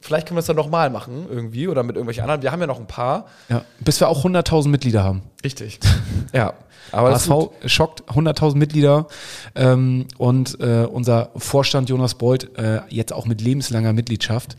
[0.00, 2.42] Vielleicht können wir es dann nochmal machen, irgendwie, oder mit irgendwelchen anderen.
[2.42, 3.26] Wir haben ja noch ein paar.
[3.50, 5.22] Ja, bis wir auch 100.000 Mitglieder haben.
[5.44, 5.78] Richtig.
[6.32, 6.54] ja.
[6.92, 7.30] Aber HSV
[7.66, 9.06] schockt 100.000 Mitglieder
[9.54, 14.56] ähm, und äh, unser Vorstand Jonas Beuth äh, jetzt auch mit lebenslanger Mitgliedschaft.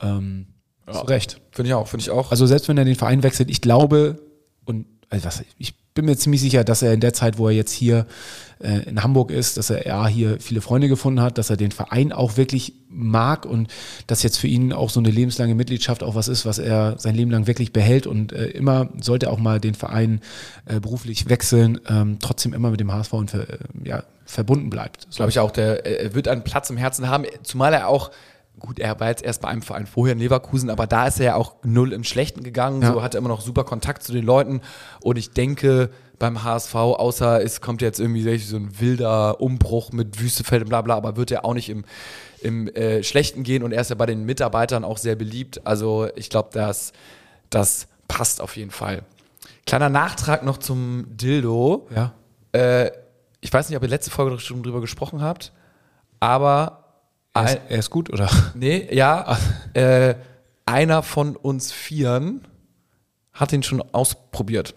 [0.00, 0.46] Ähm,
[0.90, 1.40] Zu Recht.
[1.50, 2.30] Finde ich auch, finde ich auch.
[2.30, 4.20] Also selbst wenn er den Verein wechselt, ich glaube
[4.64, 7.54] und also was, ich bin mir ziemlich sicher, dass er in der Zeit, wo er
[7.54, 8.06] jetzt hier
[8.60, 11.72] äh, in Hamburg ist, dass er ja hier viele Freunde gefunden hat, dass er den
[11.72, 13.68] Verein auch wirklich mag und
[14.06, 17.14] dass jetzt für ihn auch so eine lebenslange Mitgliedschaft auch was ist, was er sein
[17.14, 20.20] Leben lang wirklich behält und äh, immer sollte er auch mal den Verein
[20.66, 25.06] äh, beruflich wechseln, ähm, trotzdem immer mit dem HSV und ver, äh, ja, verbunden bleibt.
[25.10, 25.16] So.
[25.16, 28.10] glaube ich auch, der er wird einen Platz im Herzen haben, zumal er auch
[28.58, 31.26] Gut, er war jetzt erst bei einem Verein vorher in Leverkusen, aber da ist er
[31.26, 32.92] ja auch null im Schlechten gegangen, Ja.
[32.92, 34.60] so hat er immer noch super Kontakt zu den Leuten
[35.00, 40.20] und ich denke beim HSV, außer es kommt jetzt irgendwie so ein wilder Umbruch mit
[40.20, 41.84] Wüstefeld und bla bla, aber wird er auch nicht im,
[42.40, 46.08] im äh, Schlechten gehen und er ist ja bei den Mitarbeitern auch sehr beliebt, also
[46.14, 46.92] ich glaube, das,
[47.50, 49.02] das passt auf jeden Fall.
[49.66, 51.88] Kleiner Nachtrag noch zum Dildo.
[51.94, 52.12] ja.
[52.52, 52.90] Äh,
[53.40, 55.52] ich weiß nicht, ob ihr letzte Folge schon drüber gesprochen habt,
[56.20, 56.81] aber
[57.34, 58.28] Er ist, er ist gut, oder?
[58.54, 59.38] nee, ja,
[59.74, 60.14] äh,
[60.66, 62.46] einer von uns Vieren
[63.32, 64.74] hat ihn schon ausprobiert.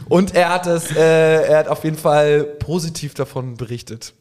[0.08, 4.14] Und er hat es, äh, er hat auf jeden Fall positiv davon berichtet.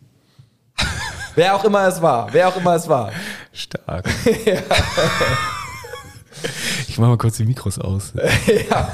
[1.35, 3.11] Wer auch immer es war, wer auch immer es war.
[3.51, 4.05] Stark.
[6.93, 8.13] Ich mache mal kurz die Mikros aus.
[8.69, 8.87] ja,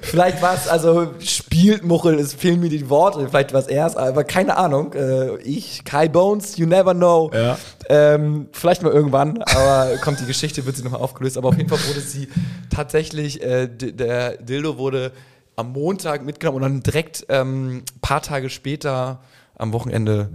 [0.00, 3.96] vielleicht war es, also spielt Muchel, es fehlen mir die Worte, vielleicht war es erst,
[3.96, 4.92] aber keine Ahnung.
[4.92, 7.32] Äh, ich, Kai Bones, you never know.
[7.34, 7.58] Ja.
[7.88, 11.36] Ähm, vielleicht mal irgendwann, aber kommt die Geschichte, wird sie nochmal aufgelöst.
[11.36, 12.28] Aber auf jeden Fall wurde sie
[12.70, 15.10] tatsächlich, äh, der Dildo wurde
[15.56, 19.18] am Montag mitgenommen und dann direkt ähm, paar Tage später
[19.56, 20.30] am Wochenende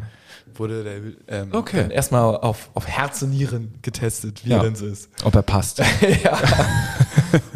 [0.60, 1.88] wurde der ähm, Okay.
[1.92, 4.58] erstmal auf, auf Herz und Nieren getestet, wie Ja.
[4.58, 5.10] er denn so ist.
[5.24, 5.80] Ob er passt.
[6.24, 6.38] ja.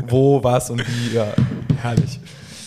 [0.08, 1.28] Wo, was und wie, ja,
[1.82, 2.20] herrlich.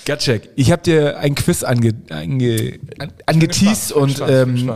[0.06, 4.74] Gatschek, ich habe dir ein Quiz ange, ange, an, angeteased und ähm,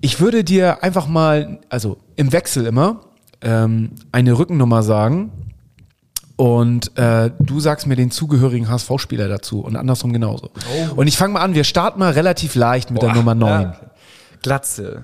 [0.00, 3.00] ich würde dir einfach mal, also im Wechsel immer,
[3.40, 5.30] ähm, eine Rückennummer sagen
[6.34, 10.50] und äh, du sagst mir den zugehörigen HSV-Spieler dazu und andersrum genauso.
[10.96, 13.62] Und ich fange mal an, wir starten mal relativ leicht mit der Boah, Nummer 9.
[13.62, 13.76] ja.
[14.42, 15.02] Glatze,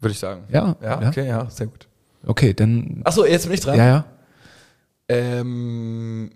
[0.00, 0.44] würde ich sagen.
[0.50, 1.08] Ja, Ja, ja.
[1.08, 1.88] okay, ja, sehr gut.
[2.26, 3.76] Okay, dann, Achso, jetzt bin ich dran.
[3.76, 4.04] ja, ja.
[5.08, 6.30] Ähm,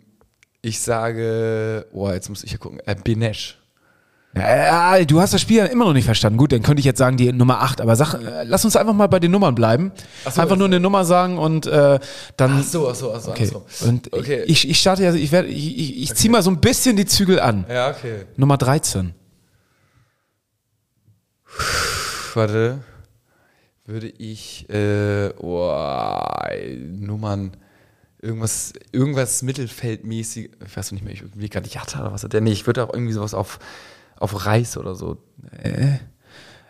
[0.62, 3.58] ich sage, boah, jetzt muss ich ja gucken, äh, Benesch.
[4.34, 6.36] Ja, du hast das Spiel ja immer noch nicht verstanden.
[6.36, 8.92] Gut, dann könnte ich jetzt sagen die Nummer 8, aber sag, äh, lass uns einfach
[8.92, 9.92] mal bei den Nummern bleiben.
[10.30, 11.98] so, einfach nur eine Nummer sagen und äh,
[12.36, 12.58] dann.
[12.58, 13.50] Ach so, ach so, ach so, Okay.
[13.86, 14.42] Und Okay.
[14.46, 17.06] ich, ich starte ja, ich werde, ich, ich, ich ziehe mal so ein bisschen die
[17.06, 17.64] Zügel an.
[17.66, 18.26] Ja, okay.
[18.36, 19.14] Nummer 13.
[22.36, 22.84] Warte.
[23.86, 25.72] Würde ich, äh, oh,
[26.84, 27.56] Nummern,
[28.20, 32.42] irgendwas, irgendwas Mittelfeldmäßig, ich weiß nicht mehr, ich irgendwie gerade Jatta oder was hat der?
[32.42, 33.58] Nee, ich würde auch irgendwie sowas auf,
[34.16, 35.16] auf Reis oder so.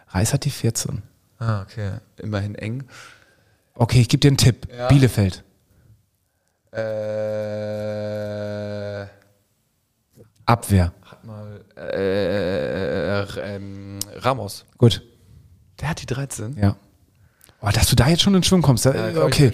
[0.09, 1.03] Reis hat die 14.
[1.39, 1.95] Ah, okay.
[2.19, 2.85] Immerhin eng.
[3.75, 4.69] Okay, ich gebe dir einen Tipp.
[4.73, 4.87] Ja.
[4.87, 5.43] Bielefeld.
[6.71, 6.87] Äh,
[10.45, 10.93] Abwehr.
[11.05, 14.64] hat mal, äh, ähm, Ramos.
[14.79, 15.03] Gut.
[15.81, 16.57] Der hat die 13.
[16.59, 16.77] Ja.
[17.61, 18.87] Oh, dass du da jetzt schon in den Schwung kommst.
[18.87, 19.53] da- glaub okay.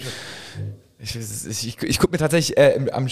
[0.99, 3.07] Ich, ich, ich, ich gucke mir tatsächlich äh, am,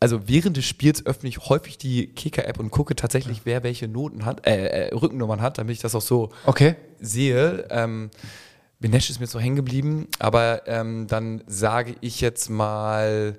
[0.00, 4.24] also während des Spiels öffne ich häufig die Kicker-App und gucke tatsächlich, wer welche Noten
[4.26, 6.74] hat, äh, äh, Rückennummern hat, damit ich das auch so Okay.
[7.00, 7.66] sehe.
[7.70, 8.10] Ähm,
[8.80, 13.38] Benesch ist mir so hängen geblieben, aber ähm, dann sage ich jetzt mal,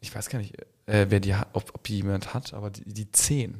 [0.00, 0.54] ich weiß gar nicht,
[0.86, 3.58] äh, wer die hat, ob, ob die jemand hat, aber die, die 10.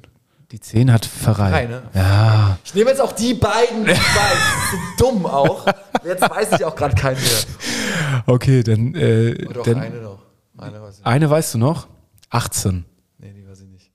[0.54, 1.50] Die 10 hat Pfarrei.
[1.50, 1.82] Pfarrei, ne?
[1.94, 2.58] Ja.
[2.64, 4.38] Ich nehme jetzt auch die beiden, die ich weiß.
[4.70, 5.66] So dumm auch.
[6.04, 8.22] Jetzt weiß ich auch gerade keinen mehr.
[8.26, 8.94] Okay, dann.
[8.94, 10.18] Äh, Oder auch dann eine noch.
[10.56, 11.06] Eine weiß ich.
[11.06, 11.88] eine weißt du noch?
[12.30, 12.84] 18.
[13.18, 13.90] Nee, die weiß ich nicht.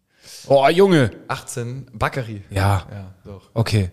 [0.48, 1.12] Oh, Junge.
[1.30, 2.44] 18, Bakary.
[2.50, 2.86] Ja.
[2.92, 3.50] Ja, doch.
[3.54, 3.92] Okay.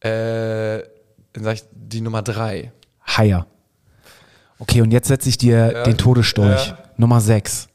[0.00, 0.82] Äh,
[1.34, 2.72] dann sag ich die Nummer 3.
[3.06, 3.46] Haier.
[4.58, 6.68] Okay, und jetzt setze ich dir den Todesstolch.
[6.68, 6.78] ja.
[6.96, 7.68] Nummer 6.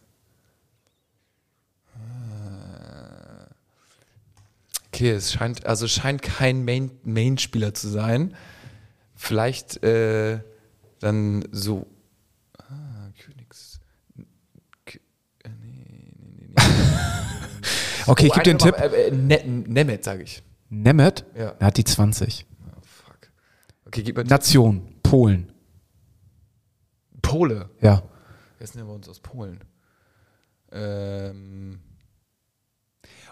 [4.94, 8.36] Okay, es scheint, also scheint kein Main- Main-Spieler zu sein.
[9.16, 10.40] Vielleicht äh,
[11.00, 11.88] dann so.
[12.58, 13.80] Ah, Königs.
[14.86, 15.00] K
[15.44, 15.86] äh, nee,
[16.20, 16.54] nee, nee, nee.
[18.08, 18.76] Okay, ich Oh, gebe dir einen eine Tipp.
[18.82, 20.44] Äh, äh, Ne- Nemeth, sage ich.
[20.70, 21.56] Nemeth, Ja.
[21.60, 22.46] er hat die 20.
[22.66, 23.32] Oh, fuck.
[23.86, 25.52] Okay, gib mir Nation, Polen.
[27.22, 27.70] Pole.
[27.82, 28.04] Ja.
[28.58, 29.60] Wer ist denn bei uns aus Polen?
[30.72, 31.80] Ähm,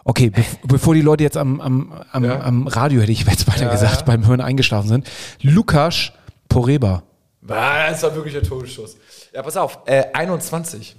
[0.06, 2.42] Okay, bev bevor die Leute jetzt am, am, am, Ja.
[2.42, 4.02] am Radio, hätte ich jetzt weiter Ja, gesagt, ja.
[4.04, 5.10] beim Hören eingeschlafen sind.
[5.42, 6.12] Lukas
[6.48, 7.04] Poreba.
[7.42, 8.98] das war wirklich ein Todesschuss.
[9.34, 9.80] Ja, pass auf.
[9.86, 10.96] Äh, 21.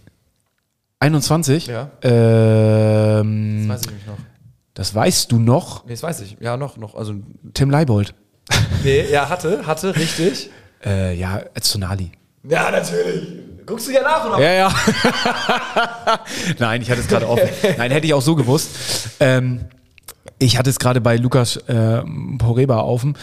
[1.00, 1.66] 21.
[1.66, 1.90] Ja.
[2.02, 4.18] Ähm, Das weiß ich nämlich noch.
[4.74, 5.84] das weißt du noch.
[5.84, 6.36] Nee, das weiß ich.
[6.40, 6.94] Ja, noch, noch.
[6.94, 7.14] Also,
[7.54, 8.14] Tim Leibold.
[8.84, 10.50] nee, ja, hatte, hatte, richtig.
[10.84, 12.12] Äh, ja, Zonali.
[12.44, 13.28] Ja, natürlich.
[13.70, 14.40] Guckst du ja nach, oder?
[14.40, 14.74] Ja, ja.
[16.58, 17.48] Nein, ich hatte es gerade offen.
[17.78, 18.70] Nein, hätte ich auch so gewusst.
[19.20, 19.60] Ähm,
[20.40, 22.02] ich hatte es gerade bei Lukas äh,
[22.38, 23.16] Poreba offen.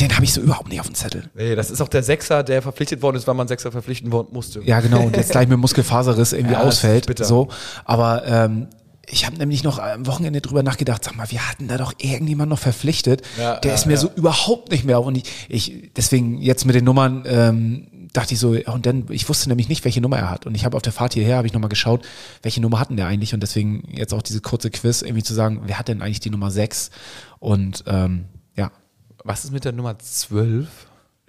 [0.00, 1.28] Den habe ich so überhaupt nicht auf dem Zettel.
[1.34, 4.28] Nee, das ist auch der Sechser, der verpflichtet worden ist, weil man Sechser verpflichten worden
[4.32, 4.62] musste.
[4.62, 5.02] Ja, genau.
[5.02, 7.06] Und jetzt gleich mit Muskelfaserriss irgendwie Ja, ausfällt.
[7.06, 7.26] bitter.
[7.26, 7.48] So.
[7.84, 8.68] Aber ähm,
[9.06, 12.48] ich habe nämlich noch am Wochenende drüber nachgedacht, sag mal, wir hatten da doch irgendjemand
[12.48, 13.20] noch verpflichtet.
[13.38, 15.02] Ja, der ja, ist mir so überhaupt nicht mehr.
[15.02, 19.28] Und ich, ich deswegen jetzt mit den Nummern ähm, dachte ich so, und dann, ich
[19.28, 20.46] wusste nämlich nicht, welche Nummer er hat.
[20.46, 22.06] Und ich habe auf der Fahrt hierher, habe ich nochmal geschaut,
[22.42, 23.34] welche Nummer hatten der eigentlich.
[23.34, 26.30] Und deswegen jetzt auch diese kurze Quiz, irgendwie zu sagen, wer hat denn eigentlich die
[26.30, 26.90] Nummer 6?
[27.38, 28.70] Und ähm, ja,
[29.24, 30.68] Was ist mit der Nummer 12?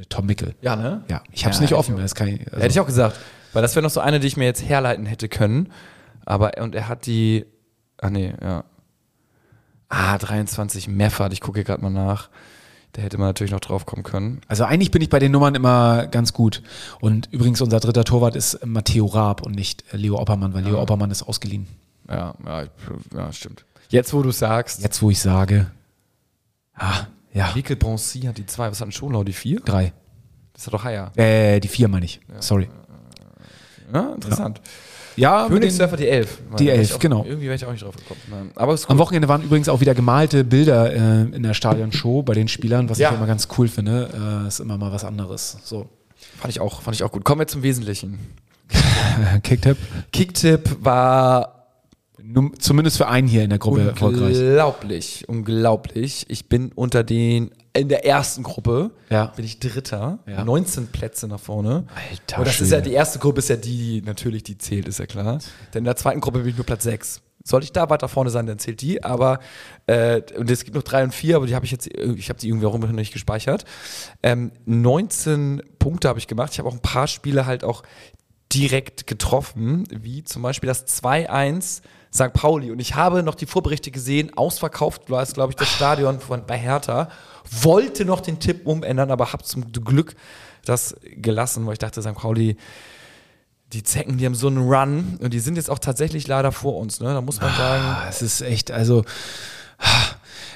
[0.07, 0.55] Tom Mickel.
[0.61, 1.03] Ja, ne?
[1.09, 1.95] Ja, ich habe es Ja, nicht offen.
[1.95, 3.17] ich auch- Das kann ich, also, Hätte ich auch gesagt.
[3.51, 5.73] Weil das wäre noch so eine, die ich mir jetzt herleiten hätte können.
[6.25, 7.45] Aber, und er hat die,
[7.97, 8.63] ah nee, ja.
[9.89, 12.30] Ah, 23 Meffert, ich gucke hier gerade mal nach.
[12.94, 14.42] Da hätte man natürlich noch drauf kommen können.
[14.48, 16.64] Also eigentlich bin ich bei den Nummern immer ganz gut.
[17.00, 20.82] Und übrigens unser dritter Torwart ist Matteo Raab und nicht äh, Leo Oppermann, weil Leo
[20.82, 21.68] Oppermann ist ausgeliehen.
[22.10, 22.64] Ja, ja,
[23.16, 23.66] ja stimmt.
[23.90, 25.72] Jetzt, wo du sagst, Jetzt, wo ich sage,
[26.74, 28.72] ah, ja, Mikkel Bronzy hat die zwei.
[28.72, 29.60] Was hat ein Schonlau, die vier?
[29.60, 29.94] drei.
[30.54, 31.12] Das hat doch Haier.
[31.16, 32.20] Äh, die vier meine ich.
[32.40, 32.70] Sorry.
[33.94, 34.62] Ja, interessant.
[34.64, 34.72] Ja,
[35.20, 36.39] den, Königsdörfer die elf.
[36.57, 37.26] Die Wäre elf, auch, genau.
[37.26, 38.20] Irgendwie wäre ich auch nicht drauf gekommen.
[38.30, 38.51] Nein.
[38.55, 38.97] Aber am.
[38.97, 42.97] Wochenende waren übrigens auch wieder gemalte Bilder äh, in der Stadionshow bei den Spielern, was
[42.99, 43.09] Ja.
[43.09, 44.43] ich immer ganz cool finde.
[44.45, 45.57] Äh, ist immer mal was anderes.
[45.63, 45.88] So.
[46.38, 47.24] Fand ich auch, fand ich auch gut.
[47.24, 48.20] Kommen wir zum Wesentlichen.
[49.43, 49.78] Kicktipp.
[50.11, 51.55] Kicktipp war
[52.59, 54.38] Zumindest für einen hier in der Gruppe erfolgreich.
[54.38, 56.26] unglaublich, unglaublich.
[56.28, 59.28] Ich bin unter den in der ersten Gruppe Ja.
[59.28, 60.43] bin ich Dritter, Ja.
[60.43, 61.86] 19 Plätze nach vorne.
[62.11, 64.88] Alter Und das ist ja, die erste Gruppe ist ja die, die natürlich die zählt,
[64.88, 65.39] ist ja klar.
[65.74, 67.22] Denn in der zweiten Gruppe bin ich nur Platz 6.
[67.43, 69.39] Sollte ich da weiter vorne sein, dann zählt die, aber
[69.88, 72.38] äh, und es gibt noch drei und vier, aber die habe ich jetzt, ich habe
[72.39, 73.63] die irgendwie auch immer noch nicht gespeichert.
[74.22, 76.51] Ähm, 19 Punkte habe ich gemacht.
[76.53, 77.84] Ich habe auch ein paar Spiele halt auch
[78.53, 81.82] direkt getroffen, wie zum Beispiel das 2-1
[82.13, 82.34] St.
[82.34, 82.72] Pauli.
[82.72, 86.45] Und ich habe noch die Vorberichte gesehen, ausverkauft war es, glaube ich, das Stadion von,
[86.45, 87.09] bei Hertha.
[87.52, 90.16] Wollte noch den Tipp umändern, aber habe zum Glück
[90.66, 92.14] das gelassen, weil ich dachte, St.
[92.16, 92.58] Pauli,
[93.74, 96.78] die Zecken, die haben so einen Run und die sind jetzt auch tatsächlich leider vor
[96.78, 97.00] uns.
[97.00, 97.14] Ne?
[97.14, 99.04] Da muss man sagen, Ah, es ist echt, also.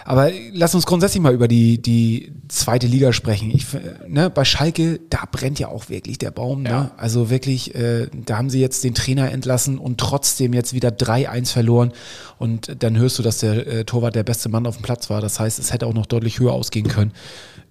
[0.06, 3.52] Aber lass uns grundsätzlich mal über die, die zweite Liga sprechen.
[3.52, 3.68] Ich,
[4.08, 6.64] ne, bei Schalke, da brennt ja auch wirklich der Baum.
[6.64, 6.70] Ne?
[6.70, 6.92] Ja.
[6.98, 11.52] Also wirklich, äh, da haben sie jetzt den Trainer entlassen und trotzdem jetzt wieder 3-1
[11.52, 11.94] verloren.
[12.38, 15.22] Und dann hörst du, dass der äh, Torwart der beste Mann auf dem Platz war.
[15.22, 17.14] Das heißt, es hätte auch noch deutlich höher ausgehen können.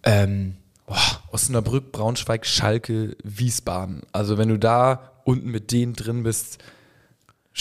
[0.03, 0.55] Ähm,
[0.87, 0.97] boah,
[1.31, 4.03] Osnabrück, Braunschweig, Schalke, Wiesbaden.
[4.13, 6.59] Also wenn du da unten mit denen drin bist,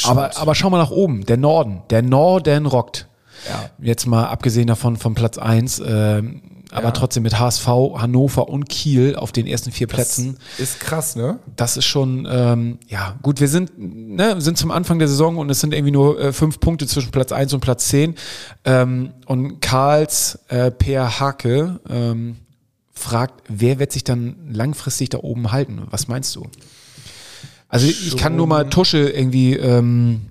[0.06, 1.84] Aber, aber schau mal nach oben, der Norden.
[1.90, 3.08] Der Norden rockt.
[3.50, 3.70] Ja.
[3.82, 6.92] Jetzt mal abgesehen davon vom Platz 1, ähm, aber Ja.
[6.92, 7.66] trotzdem mit HSV,
[7.98, 10.38] Hannover und Kiel auf den ersten vier Plätzen.
[10.58, 11.40] ist krass, ne?
[11.58, 15.50] Das ist schon, ähm, ja, gut, wir sind, ne, sind zum Anfang der Saison und
[15.50, 18.16] es sind irgendwie nur äh, fünf Punkte zwischen Platz 1 und Platz 10.
[18.64, 22.38] Ähm, und Karls äh, Per Hake ähm,
[22.94, 25.82] fragt, wer wird sich dann langfristig da oben halten?
[25.90, 26.48] Was meinst du?
[27.68, 30.22] Also ich kann nur mal Tusche irgendwie ähm,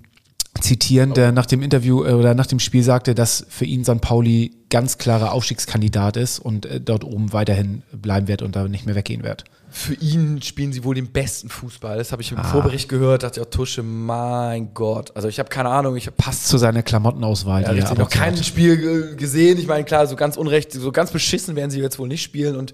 [0.59, 4.01] zitieren, der nach dem Interview äh, oder nach dem Spiel sagte, dass für ihn St.
[4.01, 8.85] Pauli ganz klarer Aufstiegskandidat ist und äh, dort oben weiterhin bleiben wird und da nicht
[8.85, 9.45] mehr weggehen wird.
[9.73, 11.97] Für ihn spielen sie wohl den besten Fußball.
[11.97, 12.43] Das habe ich im Ah.
[12.43, 13.23] Vorbericht gehört.
[13.23, 15.15] Dachte ich auch, Tusche, mein Gott.
[15.15, 17.61] Also ich habe keine Ahnung, ich habe Passt zu seiner Klamottenauswahl.
[17.63, 18.35] Ja, ab und noch kein.
[18.43, 19.57] Spiel gesehen.
[19.57, 22.57] Ich meine, klar, so ganz unrecht, so ganz beschissen werden sie jetzt wohl nicht spielen
[22.57, 22.73] und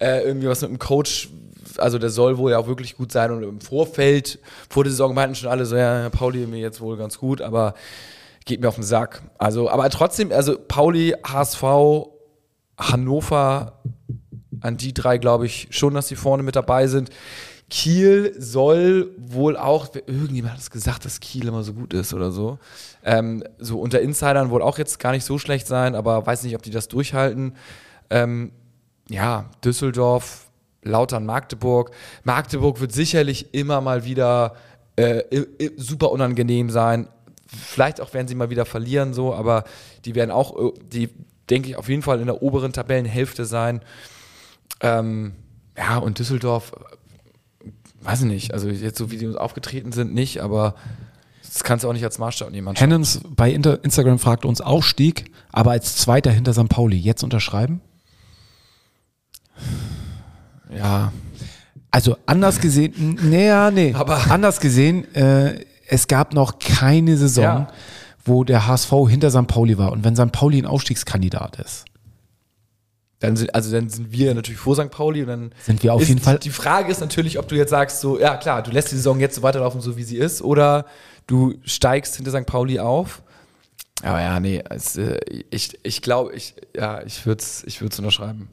[0.00, 1.28] äh, irgendwie was mit dem Coach,
[1.78, 5.14] also der soll wohl ja auch wirklich gut sein und im Vorfeld, vor der Saison
[5.14, 7.74] meinten schon alle so, ja, Pauli mir jetzt wohl ganz gut, aber
[8.44, 9.22] geht mir auf den Sack.
[9.38, 11.62] Also, aber trotzdem, also Pauli, HSV,
[12.78, 13.80] Hannover,
[14.60, 17.10] an die drei glaube ich schon, dass sie vorne mit dabei sind.
[17.70, 22.30] Kiel soll wohl auch, irgendjemand hat es gesagt, dass Kiel immer so gut ist oder
[22.30, 22.58] so.
[23.02, 26.54] Ähm, so unter Insidern wohl auch jetzt gar nicht so schlecht sein, aber weiß nicht,
[26.54, 27.56] ob die das durchhalten.
[28.10, 28.52] Ähm,
[29.08, 30.41] ja, Düsseldorf,
[30.82, 31.92] Lautern, Magdeburg.
[32.24, 34.54] Magdeburg wird sicherlich immer mal wieder
[34.96, 35.22] äh,
[35.76, 37.08] super unangenehm sein.
[37.46, 39.64] Vielleicht auch werden sie mal wieder verlieren, so, aber
[40.04, 41.10] die werden auch, äh, die
[41.50, 43.80] denke ich, auf jeden Fall in der oberen Tabellenhälfte sein.
[44.80, 45.32] Ähm,
[45.76, 46.72] ja, und Düsseldorf,
[47.64, 47.68] äh,
[48.00, 50.74] weiß ich nicht, also jetzt so wie die uns aufgetreten sind, nicht, aber
[51.42, 52.74] das kannst du auch nicht als Maßstab nehmen.
[52.74, 56.68] Hennens bei Inter Instagram fragt uns Aufstieg, aber als Zweiter hinter St.
[56.68, 56.96] Pauli.
[56.96, 57.80] Jetzt unterschreiben?
[60.76, 61.12] Ja,
[61.90, 63.92] Also anders gesehen, nee, ja, nee.
[63.96, 67.68] Aber- anders gesehen, äh, es gab noch keine Saison, Ja.
[68.24, 69.46] wo der HSV hinter St.
[69.46, 69.92] Pauli war.
[69.92, 70.32] Und wenn St.
[70.32, 71.84] Pauli ein Aufstiegskandidat ist,
[73.18, 74.90] dann sind, also dann sind wir natürlich vor St.
[74.90, 77.70] Pauli und dann Sind wir auf jeden Fall- Die Frage ist natürlich, ob du jetzt
[77.70, 80.40] sagst, so, ja klar, du lässt die Saison jetzt so weiterlaufen, so wie sie ist,
[80.42, 80.86] oder
[81.26, 82.46] du steigst hinter St.
[82.46, 83.22] Pauli auf.
[84.02, 85.20] Aber ja, nee, es, äh,
[85.50, 88.48] ich, ich glaube, ich, ja, ich würde es ich würd's unterschreiben.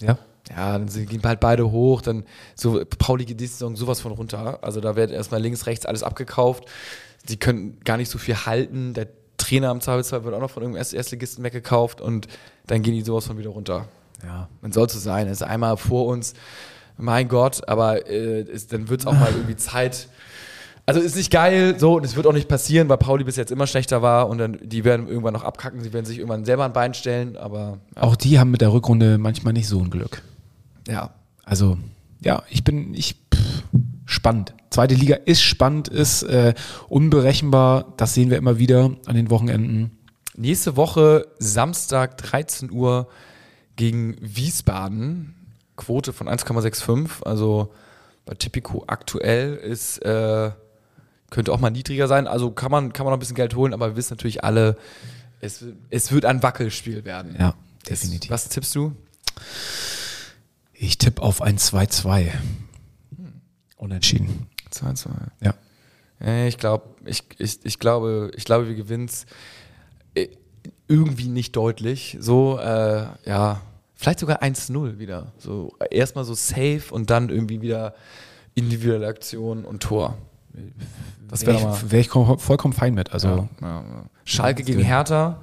[0.00, 0.16] ja.
[0.50, 2.24] Ja, dann gehen halt beide hoch, dann
[2.54, 4.58] so, Pauli geht die Saison sowas von runter.
[4.62, 6.64] Also da wird erstmal links, rechts alles abgekauft.
[7.28, 8.92] Die können gar nicht so viel halten.
[8.92, 12.28] Der Trainer am Zweifelsfall wird auch noch von irgendeinem Erst- Erstligisten weggekauft und
[12.66, 13.88] dann gehen die sowas von wieder runter.
[14.22, 14.48] Ja.
[14.60, 15.26] Man soll so sein.
[15.28, 16.34] Es ist einmal vor uns,
[16.98, 20.08] mein Gott, aber äh, ist, dann wird es auch mal irgendwie Zeit.
[20.86, 23.50] Also ist nicht geil, so, und es wird auch nicht passieren, weil Pauli bis jetzt
[23.50, 26.66] immer schlechter war und dann, die werden irgendwann noch abkacken, sie werden sich irgendwann selber
[26.66, 30.20] ein Bein stellen, aber Auch die haben mit der Rückrunde manchmal nicht so ein Glück.
[30.88, 31.14] Ja.
[31.44, 31.78] Also,
[32.20, 33.62] ja, ich bin, ich, pff,
[34.06, 34.54] spannend.
[34.70, 36.54] Zweite Liga ist spannend, ist äh,
[36.88, 37.92] unberechenbar.
[37.96, 39.98] Das sehen wir immer wieder an den Wochenenden.
[40.36, 43.08] Nächste Woche, Samstag, 13 Uhr
[43.76, 45.34] gegen Wiesbaden.
[45.76, 47.24] Quote von 1,65.
[47.24, 47.72] Also
[48.24, 50.50] bei Tipico aktuell ist, äh,
[51.30, 52.26] könnte auch mal niedriger sein.
[52.26, 54.76] Also kann man, kann man noch ein bisschen Geld holen, aber wir wissen natürlich alle,
[55.40, 57.36] es, es wird ein Wackelspiel werden.
[57.38, 57.54] Ja,
[57.88, 58.30] definitiv.
[58.30, 58.92] Was tippst du?
[60.84, 62.30] Ich tippe auf ein 2-2.
[63.76, 64.46] Unentschieden.
[64.70, 65.10] 2, 2.
[65.40, 65.54] Ja.
[66.20, 69.24] Äh, Ich glaube, ich, ich, ich glaube, ich glaube, wir gewinnen es
[70.86, 72.18] irgendwie nicht deutlich.
[72.20, 73.62] So, äh, ja,
[73.94, 75.32] vielleicht sogar 1-0 wieder.
[75.38, 77.94] So äh, erstmal so safe und dann irgendwie wieder
[78.54, 80.18] individuelle Aktion und Tor.
[81.28, 81.74] Das wäre mal.
[81.76, 83.12] ich, wär ich kom- vollkommen fein mit.
[83.12, 84.04] Also, Ja, ja, ja.
[84.24, 85.42] Schalke gegen Hertha,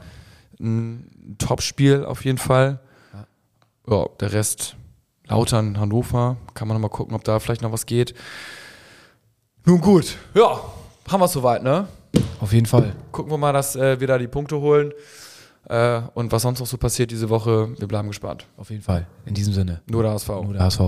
[0.59, 2.79] ein Topspiel auf jeden Fall.
[3.87, 4.75] ja, der Rest
[5.32, 6.36] Lautern, Hannover.
[6.53, 8.13] Kann man noch mal gucken, ob da vielleicht noch was geht.
[9.65, 10.59] Nun gut, ja,
[11.07, 11.88] haben wir es soweit, ne?
[12.41, 12.93] Auf jeden Fall.
[13.11, 14.91] Gucken wir mal, dass äh, wir da die Punkte holen.
[15.69, 18.45] Äh, und was sonst noch so passiert diese Woche, wir bleiben gespannt.
[18.57, 19.07] Auf jeden Fall.
[19.25, 19.82] In diesem Sinne.
[19.89, 20.27] Nur der HSV.
[20.29, 20.82] Nur der HSV.